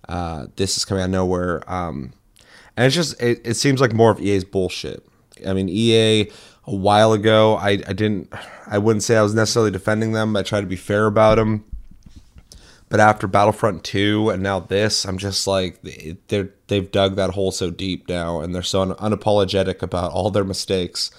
uh, 0.08 0.48
this 0.56 0.78
is 0.78 0.86
coming 0.86 1.02
out 1.02 1.06
of 1.06 1.12
nowhere. 1.12 1.64
Um, 1.72 2.14
and 2.78 2.86
it's 2.86 2.96
just 2.96 3.22
it, 3.22 3.42
it 3.44 3.56
seems 3.56 3.82
like 3.82 3.94
more 3.94 4.12
of 4.12 4.22
EA's 4.22 4.44
bullshit. 4.44 5.06
I 5.48 5.54
mean, 5.54 5.68
EA 5.68 6.30
a 6.66 6.76
while 6.76 7.14
ago, 7.14 7.56
I, 7.56 7.70
I 7.70 7.94
didn't, 7.94 8.32
I 8.68 8.78
wouldn't 8.78 9.04
say 9.04 9.18
I 9.18 9.22
was 9.22 9.34
necessarily 9.34 9.72
defending 9.72 10.12
them. 10.12 10.36
I 10.36 10.44
tried 10.44 10.62
to 10.62 10.68
be 10.68 10.76
fair 10.76 11.08
about 11.08 11.36
them. 11.36 11.66
But 12.90 13.00
after 13.00 13.28
Battlefront 13.28 13.84
2 13.84 14.32
and 14.32 14.42
now 14.42 14.60
this, 14.60 15.06
I'm 15.06 15.20
just 15.20 15.46
like 15.46 15.80
they're 16.28 16.50
they've 16.68 16.92
dug 16.92 17.16
that 17.16 17.32
hole 17.32 17.52
so 17.52 17.70
deep 17.70 18.10
now 18.10 18.42
and 18.42 18.54
they're 18.54 18.64
so 18.64 18.82
un- 18.82 18.94
unapologetic 18.96 19.82
about 19.84 20.12
all 20.12 20.32
their 20.32 20.44
mistakes 20.44 21.12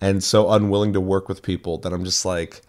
and 0.00 0.22
so 0.22 0.50
unwilling 0.50 0.92
to 0.92 1.00
work 1.00 1.28
with 1.28 1.42
people 1.42 1.78
that 1.78 1.92
I'm 1.92 2.04
just 2.04 2.24
like 2.24 2.62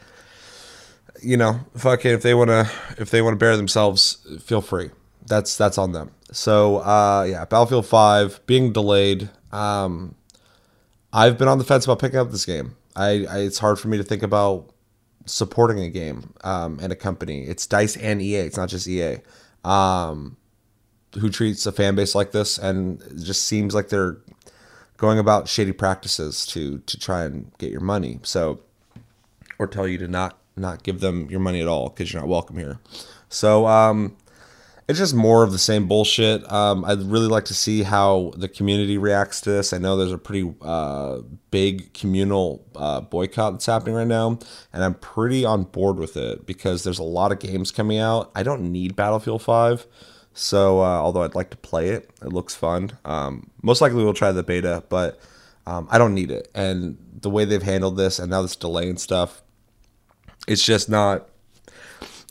you 1.21 1.35
know, 1.35 1.59
fuck 1.75 2.05
it 2.05 2.13
if 2.13 2.21
they 2.21 2.33
want 2.33 2.49
to 2.49 2.69
if 2.97 3.11
they 3.11 3.21
want 3.21 3.33
to 3.33 3.37
bear 3.37 3.57
themselves, 3.57 4.25
feel 4.41 4.61
free. 4.61 4.89
That's 5.27 5.55
that's 5.55 5.77
on 5.77 5.91
them. 5.91 6.11
So, 6.31 6.77
uh 6.77 7.27
yeah, 7.29 7.45
Battlefield 7.45 7.85
5 7.85 8.45
being 8.47 8.73
delayed 8.73 9.29
um 9.51 10.15
I've 11.11 11.37
been 11.37 11.47
on 11.47 11.57
the 11.57 11.63
fence 11.63 11.85
about 11.85 11.99
picking 11.99 12.19
up 12.19 12.31
this 12.31 12.45
game. 12.45 12.75
I, 12.95 13.25
I 13.29 13.37
it's 13.39 13.59
hard 13.59 13.79
for 13.79 13.87
me 13.89 13.97
to 13.97 14.03
think 14.03 14.23
about 14.23 14.71
supporting 15.29 15.79
a 15.79 15.89
game 15.89 16.33
um, 16.43 16.79
and 16.81 16.91
a 16.91 16.95
company. 16.95 17.43
It's 17.45 17.65
Dice 17.67 17.95
and 17.97 18.21
EA. 18.21 18.37
It's 18.37 18.57
not 18.57 18.69
just 18.69 18.87
EA. 18.87 19.17
Um, 19.63 20.37
who 21.19 21.29
treats 21.29 21.65
a 21.65 21.71
fan 21.71 21.95
base 21.95 22.13
like 22.15 22.31
this, 22.31 22.57
and 22.57 23.01
just 23.23 23.43
seems 23.45 23.73
like 23.73 23.89
they're 23.89 24.17
going 24.97 25.17
about 25.17 25.47
shady 25.47 25.71
practices 25.71 26.45
to 26.47 26.79
to 26.79 26.99
try 26.99 27.23
and 27.23 27.51
get 27.57 27.71
your 27.71 27.81
money. 27.81 28.19
So, 28.23 28.59
or 29.57 29.67
tell 29.67 29.87
you 29.87 29.97
to 29.99 30.07
not 30.07 30.37
not 30.55 30.83
give 30.83 30.99
them 30.99 31.29
your 31.29 31.39
money 31.39 31.61
at 31.61 31.67
all 31.67 31.89
because 31.89 32.13
you're 32.13 32.21
not 32.21 32.29
welcome 32.29 32.57
here. 32.57 32.79
So, 33.29 33.67
um, 33.67 34.17
it's 34.89 34.97
just 34.97 35.13
more 35.13 35.43
of 35.43 35.51
the 35.51 35.59
same 35.59 35.87
bullshit. 35.87 36.51
Um, 36.51 36.83
I'd 36.83 37.03
really 37.03 37.27
like 37.27 37.45
to 37.45 37.53
see 37.53 37.83
how 37.83 38.33
the 38.35 38.49
community 38.49 38.97
reacts 38.97 39.39
to 39.41 39.51
this. 39.51 39.71
I 39.71 39.77
know 39.77 39.95
there's 39.95 40.11
a 40.11 40.17
pretty 40.17 40.51
uh, 40.63 41.19
big 41.51 41.93
communal 41.93 42.65
uh, 42.75 42.99
boycott 43.01 43.53
that's 43.53 43.67
happening 43.67 43.93
right 43.93 44.07
now, 44.07 44.39
and 44.73 44.83
I'm 44.83 44.95
pretty 44.95 45.45
on 45.45 45.65
board 45.65 45.97
with 45.97 46.17
it 46.17 46.47
because 46.47 46.83
there's 46.83 46.97
a 46.97 47.03
lot 47.03 47.31
of 47.31 47.37
games 47.37 47.69
coming 47.69 47.99
out. 47.99 48.31
I 48.33 48.41
don't 48.41 48.71
need 48.71 48.95
Battlefield 48.95 49.43
5, 49.43 49.85
so 50.33 50.79
uh, 50.79 50.85
although 50.85 51.21
I'd 51.21 51.35
like 51.35 51.51
to 51.51 51.57
play 51.57 51.89
it, 51.89 52.09
it 52.23 52.33
looks 52.33 52.55
fun. 52.55 52.93
Um, 53.05 53.51
most 53.61 53.81
likely 53.81 54.03
we'll 54.03 54.13
try 54.15 54.31
the 54.31 54.41
beta, 54.41 54.83
but 54.89 55.19
um, 55.67 55.87
I 55.91 55.99
don't 55.99 56.15
need 56.15 56.31
it. 56.31 56.49
And 56.55 56.97
the 57.21 57.29
way 57.29 57.45
they've 57.45 57.61
handled 57.61 57.95
this, 57.95 58.17
and 58.17 58.31
now 58.31 58.41
this 58.41 58.55
delay 58.55 58.89
and 58.89 58.99
stuff, 58.99 59.43
it's 60.47 60.65
just 60.65 60.89
not 60.89 61.28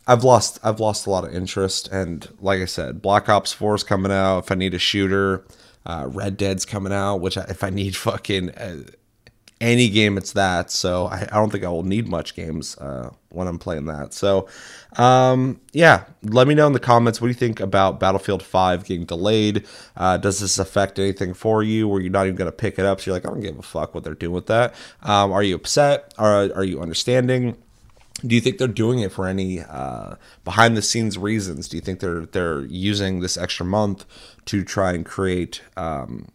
I've 0.08 0.24
lost 0.24 0.58
I've 0.64 0.80
lost 0.80 1.06
a 1.06 1.10
lot 1.10 1.24
of 1.24 1.34
interest, 1.34 1.88
and 1.88 2.26
like 2.40 2.62
I 2.62 2.64
said, 2.64 3.02
Black 3.02 3.28
Ops 3.28 3.52
Four 3.52 3.74
is 3.74 3.84
coming 3.84 4.10
out. 4.10 4.38
If 4.44 4.50
I 4.50 4.54
need 4.54 4.72
a 4.72 4.78
shooter, 4.78 5.44
uh, 5.84 6.06
Red 6.08 6.38
Dead's 6.38 6.64
coming 6.64 6.94
out. 6.94 7.16
Which 7.16 7.36
I, 7.36 7.42
if 7.42 7.62
I 7.62 7.68
need 7.68 7.94
fucking 7.96 8.50
uh, 8.52 8.84
any 9.60 9.90
game, 9.90 10.16
it's 10.16 10.32
that. 10.32 10.70
So 10.70 11.06
I, 11.06 11.28
I, 11.30 11.34
don't 11.36 11.50
think 11.50 11.62
I 11.62 11.68
will 11.68 11.82
need 11.82 12.08
much 12.08 12.34
games 12.34 12.78
uh, 12.78 13.10
when 13.28 13.46
I'm 13.48 13.58
playing 13.58 13.84
that. 13.86 14.14
So 14.14 14.48
um, 14.96 15.60
yeah, 15.74 16.04
let 16.22 16.48
me 16.48 16.54
know 16.54 16.66
in 16.66 16.72
the 16.72 16.80
comments 16.80 17.20
what 17.20 17.26
do 17.26 17.32
you 17.32 17.34
think 17.34 17.60
about 17.60 18.00
Battlefield 18.00 18.42
Five 18.42 18.84
getting 18.84 19.04
delayed. 19.04 19.66
Uh, 19.94 20.16
does 20.16 20.40
this 20.40 20.58
affect 20.58 20.98
anything 20.98 21.34
for 21.34 21.62
you? 21.62 21.86
Where 21.86 22.00
you're 22.00 22.10
not 22.10 22.24
even 22.24 22.36
gonna 22.36 22.50
pick 22.50 22.78
it 22.78 22.86
up? 22.86 23.02
So 23.02 23.10
you're 23.10 23.16
like, 23.16 23.26
I 23.26 23.28
don't 23.28 23.40
give 23.40 23.58
a 23.58 23.62
fuck 23.62 23.94
what 23.94 24.04
they're 24.04 24.14
doing 24.14 24.32
with 24.32 24.46
that. 24.46 24.74
Um, 25.02 25.32
are 25.32 25.42
you 25.42 25.56
upset? 25.56 26.14
Are 26.16 26.50
are 26.54 26.64
you 26.64 26.80
understanding? 26.80 27.58
Do 28.26 28.34
you 28.34 28.40
think 28.40 28.58
they're 28.58 28.68
doing 28.68 28.98
it 29.00 29.12
for 29.12 29.26
any 29.26 29.60
uh, 29.60 30.16
behind 30.44 30.76
the 30.76 30.82
scenes 30.82 31.16
reasons? 31.16 31.68
Do 31.68 31.76
you 31.76 31.80
think 31.80 32.00
they're 32.00 32.26
they're 32.26 32.62
using 32.62 33.20
this 33.20 33.36
extra 33.36 33.64
month 33.64 34.04
to 34.46 34.64
try 34.64 34.92
and 34.92 35.06
create 35.06 35.62
um, 35.76 36.28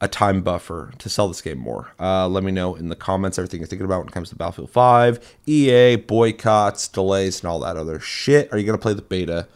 a 0.00 0.08
time 0.08 0.40
buffer 0.42 0.92
to 0.98 1.08
sell 1.08 1.28
this 1.28 1.42
game 1.42 1.58
more? 1.58 1.92
Uh, 2.00 2.26
let 2.26 2.42
me 2.42 2.52
know 2.52 2.74
in 2.74 2.88
the 2.88 2.96
comments 2.96 3.38
everything 3.38 3.60
you're 3.60 3.66
thinking 3.66 3.84
about 3.84 3.98
when 3.98 4.08
it 4.08 4.12
comes 4.12 4.30
to 4.30 4.36
Battlefield 4.36 4.70
5, 4.70 5.36
EA 5.46 5.96
boycotts, 5.96 6.88
delays, 6.88 7.40
and 7.40 7.50
all 7.50 7.60
that 7.60 7.76
other 7.76 8.00
shit. 8.00 8.50
Are 8.52 8.58
you 8.58 8.64
gonna 8.64 8.78
play 8.78 8.94
the 8.94 9.02
beta? 9.02 9.46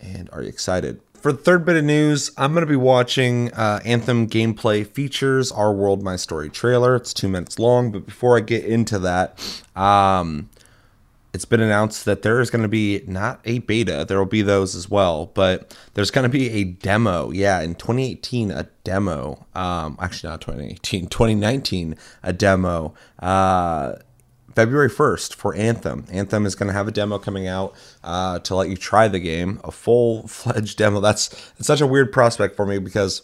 And 0.00 0.30
are 0.32 0.42
you 0.42 0.48
excited? 0.48 1.00
For 1.14 1.30
the 1.30 1.38
third 1.38 1.64
bit 1.64 1.76
of 1.76 1.84
news, 1.84 2.32
I'm 2.36 2.52
going 2.52 2.66
to 2.66 2.68
be 2.68 2.74
watching 2.74 3.52
uh, 3.52 3.78
Anthem 3.84 4.28
gameplay 4.28 4.84
features 4.84 5.52
Our 5.52 5.72
World, 5.72 6.02
My 6.02 6.16
Story 6.16 6.50
trailer. 6.50 6.96
It's 6.96 7.14
two 7.14 7.28
minutes 7.28 7.60
long, 7.60 7.92
but 7.92 8.04
before 8.04 8.36
I 8.36 8.40
get 8.40 8.64
into 8.64 8.98
that, 8.98 9.38
um, 9.76 10.50
it's 11.32 11.44
been 11.46 11.60
announced 11.60 12.04
that 12.04 12.22
there 12.22 12.40
is 12.40 12.50
going 12.50 12.62
to 12.62 12.68
be 12.68 13.02
not 13.06 13.40
a 13.44 13.60
beta, 13.60 14.04
there 14.06 14.18
will 14.18 14.26
be 14.26 14.42
those 14.42 14.74
as 14.74 14.90
well, 14.90 15.26
but 15.34 15.76
there's 15.94 16.10
going 16.10 16.24
to 16.24 16.28
be 16.28 16.50
a 16.50 16.64
demo. 16.64 17.30
Yeah, 17.30 17.60
in 17.60 17.74
2018, 17.74 18.50
a 18.50 18.68
demo. 18.84 19.46
Um, 19.54 19.96
actually, 20.00 20.30
not 20.30 20.40
2018, 20.42 21.06
2019, 21.08 21.96
a 22.22 22.32
demo. 22.32 22.94
Uh, 23.18 23.94
February 24.54 24.90
1st 24.90 25.34
for 25.34 25.54
Anthem. 25.54 26.04
Anthem 26.10 26.44
is 26.44 26.54
going 26.54 26.66
to 26.66 26.74
have 26.74 26.86
a 26.86 26.92
demo 26.92 27.18
coming 27.18 27.46
out 27.48 27.74
uh, 28.04 28.38
to 28.40 28.54
let 28.54 28.68
you 28.68 28.76
try 28.76 29.08
the 29.08 29.18
game, 29.18 29.60
a 29.64 29.72
full 29.72 30.26
fledged 30.28 30.76
demo. 30.76 31.00
That's, 31.00 31.28
that's 31.28 31.66
such 31.66 31.80
a 31.80 31.86
weird 31.86 32.12
prospect 32.12 32.56
for 32.56 32.66
me 32.66 32.78
because 32.78 33.22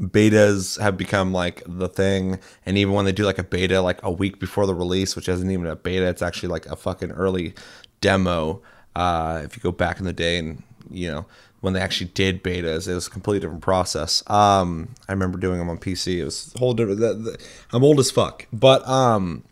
betas 0.00 0.80
have 0.80 0.96
become 0.96 1.32
like 1.32 1.62
the 1.66 1.88
thing. 1.88 2.38
And 2.64 2.76
even 2.78 2.94
when 2.94 3.04
they 3.04 3.12
do 3.12 3.24
like 3.24 3.38
a 3.38 3.44
beta 3.44 3.80
like 3.80 4.02
a 4.02 4.10
week 4.10 4.38
before 4.38 4.66
the 4.66 4.74
release 4.74 5.16
which 5.16 5.28
isn't 5.28 5.50
even 5.50 5.66
a 5.66 5.76
beta 5.76 6.06
it's 6.06 6.22
actually 6.22 6.50
like 6.50 6.66
a 6.66 6.76
fucking 6.76 7.12
early 7.12 7.54
demo. 8.00 8.62
Uh 8.94 9.42
if 9.44 9.56
you 9.56 9.62
go 9.62 9.72
back 9.72 9.98
in 9.98 10.04
the 10.04 10.12
day 10.12 10.38
and 10.38 10.62
you 10.90 11.10
know 11.10 11.26
when 11.60 11.72
they 11.72 11.80
actually 11.80 12.10
did 12.14 12.44
betas 12.44 12.86
it 12.86 12.94
was 12.94 13.06
a 13.06 13.10
completely 13.10 13.40
different 13.40 13.62
process. 13.62 14.22
Um 14.28 14.88
i 15.08 15.12
remember 15.12 15.38
doing 15.38 15.58
them 15.58 15.70
on 15.70 15.78
pc 15.78 16.18
it 16.18 16.24
was 16.24 16.52
a 16.54 16.58
whole 16.58 16.74
different 16.74 17.00
the, 17.00 17.14
the, 17.14 17.44
i'm 17.72 17.84
old 17.84 17.98
as 17.98 18.10
fuck. 18.10 18.46
But 18.52 18.86
um 18.88 19.44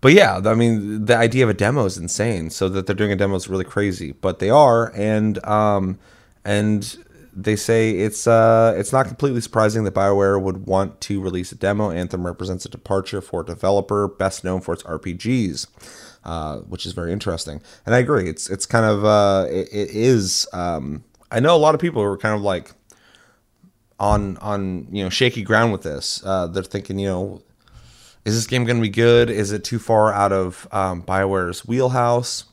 but 0.00 0.12
yeah, 0.12 0.40
I 0.44 0.54
mean, 0.54 1.06
the 1.06 1.16
idea 1.16 1.42
of 1.42 1.50
a 1.50 1.54
demo 1.54 1.84
is 1.84 1.98
insane. 1.98 2.50
So 2.50 2.68
that 2.68 2.86
they're 2.86 2.94
doing 2.94 3.10
a 3.10 3.16
demo 3.16 3.34
is 3.34 3.48
really 3.48 3.64
crazy, 3.64 4.12
but 4.12 4.38
they 4.38 4.50
are, 4.50 4.92
and 4.94 5.44
um, 5.44 5.98
and 6.44 6.96
they 7.36 7.54
say 7.54 7.90
it's 7.90 8.26
uh, 8.26 8.74
it's 8.76 8.92
not 8.92 9.06
completely 9.06 9.42
surprising 9.42 9.84
that 9.84 9.94
BioWare 9.94 10.40
would 10.40 10.66
want 10.66 11.02
to 11.02 11.20
release 11.20 11.52
a 11.52 11.54
demo. 11.54 11.90
Anthem 11.90 12.24
represents 12.24 12.64
a 12.64 12.70
departure 12.70 13.20
for 13.20 13.42
a 13.42 13.44
developer 13.44 14.08
best 14.08 14.42
known 14.42 14.62
for 14.62 14.72
its 14.72 14.82
RPGs, 14.84 15.66
uh, 16.24 16.58
which 16.60 16.86
is 16.86 16.94
very 16.94 17.12
interesting. 17.12 17.60
And 17.84 17.94
I 17.94 17.98
agree, 17.98 18.30
it's 18.30 18.48
it's 18.48 18.64
kind 18.64 18.86
of 18.86 19.04
uh, 19.04 19.46
it, 19.50 19.68
it 19.70 19.90
is. 19.90 20.48
Um, 20.54 21.04
I 21.30 21.40
know 21.40 21.54
a 21.54 21.58
lot 21.58 21.74
of 21.74 21.80
people 21.80 22.02
who 22.02 22.08
are 22.08 22.16
kind 22.16 22.34
of 22.34 22.40
like 22.40 22.72
on 24.00 24.38
on 24.38 24.88
you 24.90 25.04
know 25.04 25.10
shaky 25.10 25.42
ground 25.42 25.72
with 25.72 25.82
this. 25.82 26.22
Uh, 26.24 26.46
they're 26.46 26.62
thinking, 26.62 26.98
you 26.98 27.08
know, 27.08 27.42
is 28.24 28.34
this 28.34 28.46
game 28.46 28.64
going 28.64 28.78
to 28.78 28.82
be 28.82 28.88
good? 28.88 29.28
Is 29.28 29.52
it 29.52 29.62
too 29.62 29.78
far 29.78 30.10
out 30.10 30.32
of 30.32 30.66
um, 30.72 31.02
BioWare's 31.02 31.66
wheelhouse? 31.66 32.44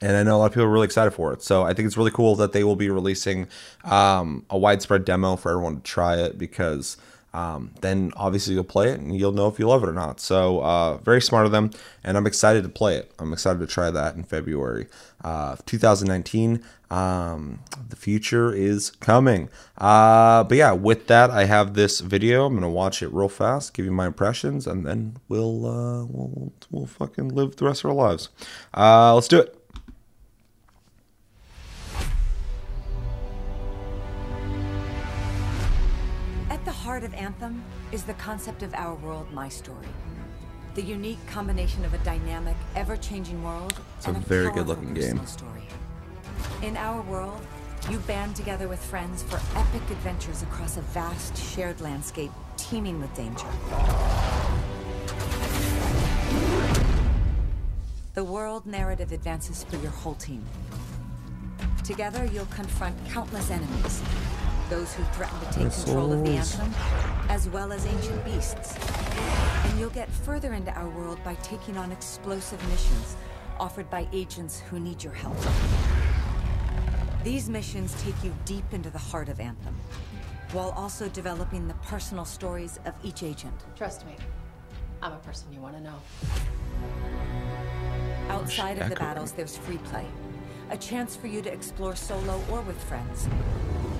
And 0.00 0.16
I 0.16 0.22
know 0.22 0.36
a 0.36 0.38
lot 0.38 0.46
of 0.46 0.52
people 0.52 0.64
are 0.64 0.70
really 0.70 0.86
excited 0.86 1.12
for 1.12 1.32
it. 1.32 1.42
So 1.42 1.62
I 1.62 1.74
think 1.74 1.86
it's 1.86 1.96
really 1.96 2.10
cool 2.10 2.36
that 2.36 2.52
they 2.52 2.64
will 2.64 2.76
be 2.76 2.90
releasing 2.90 3.48
um, 3.84 4.44
a 4.50 4.58
widespread 4.58 5.04
demo 5.04 5.36
for 5.36 5.50
everyone 5.50 5.76
to 5.76 5.82
try 5.82 6.16
it 6.16 6.38
because 6.38 6.96
um, 7.34 7.72
then 7.80 8.12
obviously 8.16 8.54
you'll 8.54 8.62
play 8.62 8.90
it 8.90 9.00
and 9.00 9.18
you'll 9.18 9.32
know 9.32 9.48
if 9.48 9.58
you 9.58 9.66
love 9.66 9.82
it 9.82 9.88
or 9.88 9.92
not. 9.92 10.20
So 10.20 10.60
uh, 10.60 10.98
very 10.98 11.20
smart 11.20 11.46
of 11.46 11.52
them, 11.52 11.72
and 12.04 12.16
I'm 12.16 12.28
excited 12.28 12.62
to 12.62 12.68
play 12.68 12.96
it. 12.96 13.12
I'm 13.18 13.32
excited 13.32 13.58
to 13.58 13.66
try 13.66 13.90
that 13.90 14.14
in 14.14 14.22
February 14.22 14.86
uh, 15.24 15.56
2019. 15.66 16.62
Um, 16.90 17.58
the 17.88 17.96
future 17.96 18.54
is 18.54 18.92
coming. 18.92 19.48
Uh, 19.76 20.44
but 20.44 20.56
yeah, 20.56 20.72
with 20.72 21.08
that, 21.08 21.30
I 21.30 21.46
have 21.46 21.74
this 21.74 21.98
video. 21.98 22.46
I'm 22.46 22.54
gonna 22.54 22.70
watch 22.70 23.02
it 23.02 23.08
real 23.08 23.28
fast, 23.28 23.74
give 23.74 23.84
you 23.84 23.90
my 23.90 24.06
impressions, 24.06 24.68
and 24.68 24.86
then 24.86 25.16
we'll 25.28 25.66
uh, 25.66 26.04
we'll 26.04 26.52
we'll 26.70 26.86
fucking 26.86 27.30
live 27.30 27.56
the 27.56 27.64
rest 27.64 27.82
of 27.82 27.90
our 27.90 27.96
lives. 27.96 28.28
Uh, 28.72 29.12
let's 29.12 29.26
do 29.26 29.40
it. 29.40 29.63
Heart 36.72 37.04
of 37.04 37.12
Anthem 37.14 37.62
is 37.92 38.04
the 38.04 38.14
concept 38.14 38.62
of 38.62 38.72
Our 38.74 38.94
World, 38.94 39.32
My 39.32 39.48
Story. 39.48 39.86
The 40.74 40.82
unique 40.82 41.24
combination 41.26 41.84
of 41.84 41.94
a 41.94 41.98
dynamic, 41.98 42.56
ever-changing 42.74 43.42
world 43.44 43.80
it's 43.96 44.06
and 44.06 44.16
a, 44.16 44.20
a 44.20 44.22
very 44.22 44.52
good-looking 44.52 44.94
game. 44.94 45.24
Story. 45.26 45.62
In 46.62 46.76
Our 46.76 47.02
World, 47.02 47.40
you 47.90 47.98
band 48.00 48.34
together 48.34 48.66
with 48.66 48.82
friends 48.82 49.22
for 49.22 49.40
epic 49.56 49.82
adventures 49.90 50.42
across 50.42 50.76
a 50.76 50.80
vast, 50.80 51.36
shared 51.36 51.80
landscape 51.80 52.30
teeming 52.56 53.00
with 53.00 53.14
danger. 53.14 53.46
The 58.14 58.24
world 58.24 58.64
narrative 58.64 59.12
advances 59.12 59.64
for 59.64 59.76
your 59.76 59.90
whole 59.90 60.14
team. 60.14 60.44
Together, 61.82 62.24
you'll 62.32 62.46
confront 62.46 62.96
countless 63.10 63.50
enemies, 63.50 64.00
those 64.68 64.94
who 64.94 65.04
threaten 65.04 65.38
to 65.40 65.46
take 65.46 65.72
control 65.72 66.12
of 66.12 66.24
the 66.24 66.32
Anthem, 66.32 66.74
as 67.28 67.48
well 67.48 67.72
as 67.72 67.86
ancient 67.86 68.24
beasts. 68.24 68.76
And 69.64 69.78
you'll 69.78 69.90
get 69.90 70.08
further 70.10 70.52
into 70.54 70.72
our 70.72 70.88
world 70.88 71.22
by 71.24 71.34
taking 71.36 71.76
on 71.76 71.92
explosive 71.92 72.60
missions 72.68 73.16
offered 73.60 73.88
by 73.90 74.08
agents 74.12 74.60
who 74.68 74.80
need 74.80 75.02
your 75.02 75.12
help. 75.12 75.36
These 77.22 77.48
missions 77.48 77.94
take 78.02 78.22
you 78.22 78.34
deep 78.44 78.64
into 78.72 78.90
the 78.90 78.98
heart 78.98 79.28
of 79.28 79.40
Anthem. 79.40 79.76
while 80.54 80.70
also 80.76 81.08
developing 81.08 81.66
the 81.66 81.74
personal 81.74 82.24
stories 82.24 82.78
of 82.84 82.94
each 83.02 83.22
agent. 83.24 83.64
Trust 83.76 84.06
me, 84.06 84.14
I'm 85.02 85.12
a 85.12 85.16
person 85.16 85.52
you 85.52 85.60
want 85.60 85.74
to 85.74 85.82
know. 85.82 86.00
Outside 88.28 88.78
of 88.78 88.88
the 88.88 88.94
battles, 88.96 89.32
there's 89.32 89.56
free 89.56 89.78
play. 89.78 90.06
A 90.70 90.76
chance 90.78 91.16
for 91.16 91.26
you 91.26 91.42
to 91.42 91.52
explore 91.52 91.96
solo 91.96 92.40
or 92.50 92.62
with 92.62 92.80
friends. 92.84 93.28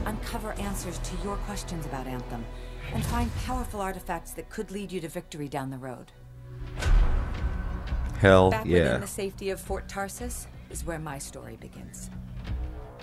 Uncover 0.06 0.52
answers 0.52 0.98
to 0.98 1.16
your 1.22 1.36
questions 1.38 1.86
about 1.86 2.06
Anthem, 2.06 2.44
and 2.92 3.04
find 3.06 3.30
powerful 3.46 3.80
artifacts 3.80 4.32
that 4.32 4.50
could 4.50 4.70
lead 4.70 4.92
you 4.92 5.00
to 5.00 5.08
victory 5.08 5.48
down 5.48 5.70
the 5.70 5.78
road. 5.78 6.12
Hell 8.18 8.50
Back 8.50 8.66
yeah. 8.66 8.82
within 8.82 9.00
the 9.00 9.06
safety 9.06 9.50
of 9.50 9.60
Fort 9.60 9.88
Tarsis 9.88 10.46
is 10.70 10.84
where 10.84 10.98
my 10.98 11.18
story 11.18 11.56
begins. 11.56 12.10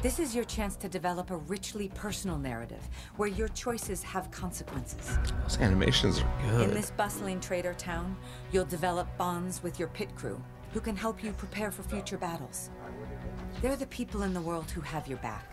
This 0.01 0.17
is 0.17 0.33
your 0.33 0.45
chance 0.45 0.75
to 0.77 0.89
develop 0.89 1.29
a 1.29 1.37
richly 1.37 1.89
personal 1.89 2.39
narrative 2.39 2.89
where 3.17 3.29
your 3.29 3.49
choices 3.49 4.01
have 4.01 4.31
consequences. 4.31 5.17
Those 5.43 5.59
animations 5.59 6.19
are 6.19 6.49
good. 6.49 6.69
In 6.69 6.73
this 6.73 6.91
bustling 6.91 7.39
trader 7.39 7.75
town, 7.75 8.17
you'll 8.51 8.65
develop 8.65 9.15
bonds 9.17 9.61
with 9.61 9.77
your 9.77 9.89
pit 9.89 10.15
crew 10.15 10.41
who 10.73 10.79
can 10.79 10.95
help 10.95 11.23
you 11.23 11.31
prepare 11.33 11.69
for 11.71 11.83
future 11.83 12.17
battles. 12.17 12.71
They're 13.61 13.75
the 13.75 13.85
people 13.87 14.23
in 14.23 14.33
the 14.33 14.41
world 14.41 14.71
who 14.71 14.81
have 14.81 15.07
your 15.07 15.19
back. 15.19 15.45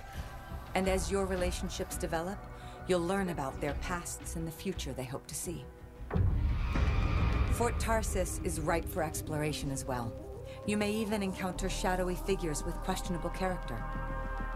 And 0.78 0.88
as 0.88 1.11
your 1.11 1.26
relationships 1.26 1.97
develop, 1.97 2.38
you'll 2.87 3.00
learn 3.00 3.30
about 3.30 3.61
their 3.61 3.75
pasts 3.80 4.37
and 4.37 4.47
the 4.47 4.52
future 4.52 4.92
they 4.92 5.02
hope 5.02 5.26
to 5.26 5.35
see. 5.35 5.64
Fort 7.50 7.76
Tarsis 7.80 8.40
is 8.44 8.61
ripe 8.61 8.88
for 8.88 9.02
exploration 9.02 9.73
as 9.73 9.85
well. 9.85 10.12
You 10.66 10.76
may 10.76 10.92
even 10.92 11.20
encounter 11.20 11.68
shadowy 11.68 12.14
figures 12.14 12.62
with 12.62 12.76
questionable 12.76 13.30
character. 13.30 13.82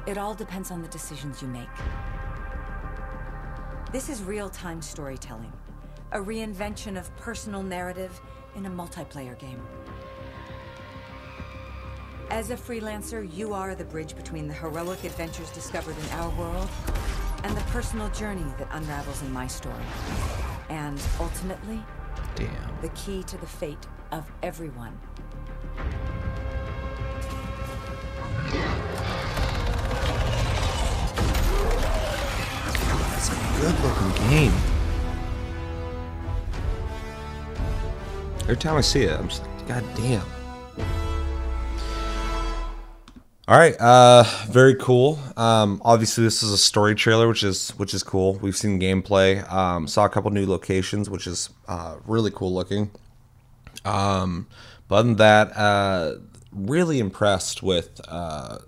It 0.07 0.17
all 0.17 0.33
depends 0.33 0.71
on 0.71 0.81
the 0.81 0.87
decisions 0.87 1.43
you 1.43 1.49
make. 1.49 1.67
This 3.91 4.09
is 4.09 4.23
real-time 4.23 4.81
storytelling, 4.81 5.53
a 6.13 6.19
reinvention 6.19 6.97
of 6.97 7.15
personal 7.17 7.65
narrative 7.65 8.21
in 8.55 8.67
a 8.67 8.71
multiplayer 8.71 9.37
game. 9.41 9.61
As 12.33 12.49
a 12.49 12.57
freelancer, 12.57 13.31
you 13.37 13.53
are 13.53 13.75
the 13.75 13.85
bridge 13.85 14.17
between 14.17 14.49
the 14.49 14.55
heroic 14.55 15.05
adventures 15.05 15.51
discovered 15.51 15.95
in 15.99 16.19
our 16.19 16.31
world 16.31 16.67
and 17.45 17.55
the 17.55 17.61
personal 17.65 18.09
journey 18.09 18.51
that 18.57 18.69
unravels 18.71 19.21
in 19.21 19.31
my 19.31 19.47
story. 19.47 19.85
And 20.71 20.99
ultimately, 21.21 21.79
Damn. 22.35 22.81
the 22.81 22.89
key 22.95 23.23
to 23.25 23.37
the 23.37 23.47
fate 23.47 23.87
of 24.13 24.33
everyone. 24.43 24.99
It's 33.15 33.29
a 33.29 33.61
good 33.61 33.79
looking 33.85 34.31
game. 34.31 34.55
Every 38.45 38.57
time 38.57 38.77
I 38.77 38.81
see 38.81 39.03
it, 39.03 39.21
I'm 39.21 39.29
just 39.29 39.43
like, 39.43 39.69
God 39.69 39.85
damn. 39.97 40.42
All 43.49 43.59
right, 43.59 43.75
uh, 43.81 44.23
very 44.49 44.77
cool. 44.77 45.19
Um, 45.37 45.83
obviously, 45.85 46.23
this 46.23 46.45
is 46.45 46.53
a 46.53 46.59
story 46.59 46.95
trailer, 46.95 47.27
which 47.27 47.43
is 47.43 47.71
which 47.71 47.93
is 47.93 48.05
cool. 48.05 48.35
We've 48.35 48.57
seen 48.57 48.81
gameplay. 48.81 49.51
Um, 49.53 49.89
saw 49.89 50.05
a 50.05 50.09
couple 50.09 50.31
new 50.31 50.47
locations, 50.47 51.11
which 51.11 51.27
is 51.27 51.51
uh, 51.67 51.97
really 52.07 52.31
cool 52.31 52.55
looking. 52.55 52.93
Um, 53.85 54.47
but 54.87 54.97
other 54.97 55.09
than 55.09 55.17
that, 55.17 55.57
uh, 55.57 56.15
really 56.53 57.01
impressed 57.01 57.65
with 57.65 58.01
uh, 58.07 58.59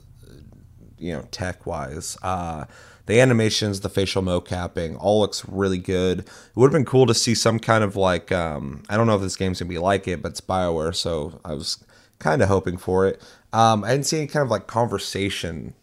you 0.98 1.12
know 1.12 1.26
tech 1.30 1.66
wise 1.66 2.16
uh 2.22 2.64
the 3.06 3.20
animations 3.20 3.80
the 3.80 3.88
facial 3.88 4.22
mocapping 4.22 4.96
all 4.98 5.20
looks 5.20 5.46
really 5.48 5.78
good 5.78 6.20
it 6.20 6.26
would 6.54 6.68
have 6.68 6.72
been 6.72 6.84
cool 6.84 7.06
to 7.06 7.14
see 7.14 7.34
some 7.34 7.58
kind 7.58 7.84
of 7.84 7.96
like 7.96 8.32
um 8.32 8.82
i 8.88 8.96
don't 8.96 9.06
know 9.06 9.16
if 9.16 9.20
this 9.20 9.36
game's 9.36 9.60
gonna 9.60 9.68
be 9.68 9.78
like 9.78 10.08
it 10.08 10.22
but 10.22 10.30
it's 10.30 10.40
bioware 10.40 10.94
so 10.94 11.40
i 11.44 11.52
was 11.52 11.84
kind 12.18 12.40
of 12.40 12.48
hoping 12.48 12.76
for 12.76 13.06
it 13.06 13.20
um 13.54 13.84
i 13.84 13.90
didn't 13.90 14.06
see 14.06 14.18
any 14.18 14.26
kind 14.26 14.42
of 14.42 14.50
like 14.50 14.66
conversation 14.66 15.74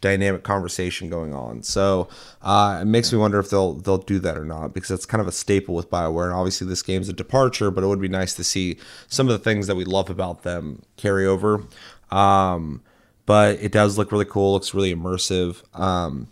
dynamic 0.00 0.44
conversation 0.44 1.10
going 1.10 1.34
on 1.34 1.62
so 1.62 2.08
uh 2.42 2.78
it 2.82 2.84
makes 2.84 3.12
me 3.12 3.18
wonder 3.18 3.38
if 3.38 3.50
they'll 3.50 3.74
they'll 3.74 3.98
do 3.98 4.18
that 4.20 4.36
or 4.38 4.44
not 4.44 4.72
because 4.72 4.92
it's 4.92 5.06
kind 5.06 5.20
of 5.20 5.26
a 5.26 5.32
staple 5.32 5.74
with 5.74 5.90
bioware 5.90 6.26
and 6.26 6.34
obviously 6.34 6.66
this 6.66 6.82
game's 6.82 7.08
a 7.08 7.12
departure 7.12 7.70
but 7.70 7.82
it 7.82 7.86
would 7.88 8.00
be 8.00 8.08
nice 8.08 8.34
to 8.34 8.44
see 8.44 8.76
some 9.08 9.28
of 9.28 9.32
the 9.32 9.42
things 9.42 9.66
that 9.66 9.74
we 9.74 9.84
love 9.84 10.08
about 10.08 10.42
them 10.42 10.82
carry 10.96 11.26
over 11.26 11.64
um 12.12 12.80
but 13.28 13.60
it 13.60 13.72
does 13.72 13.98
look 13.98 14.10
really 14.10 14.24
cool. 14.24 14.54
Looks 14.54 14.72
really 14.72 14.94
immersive. 14.94 15.62
Um, 15.78 16.28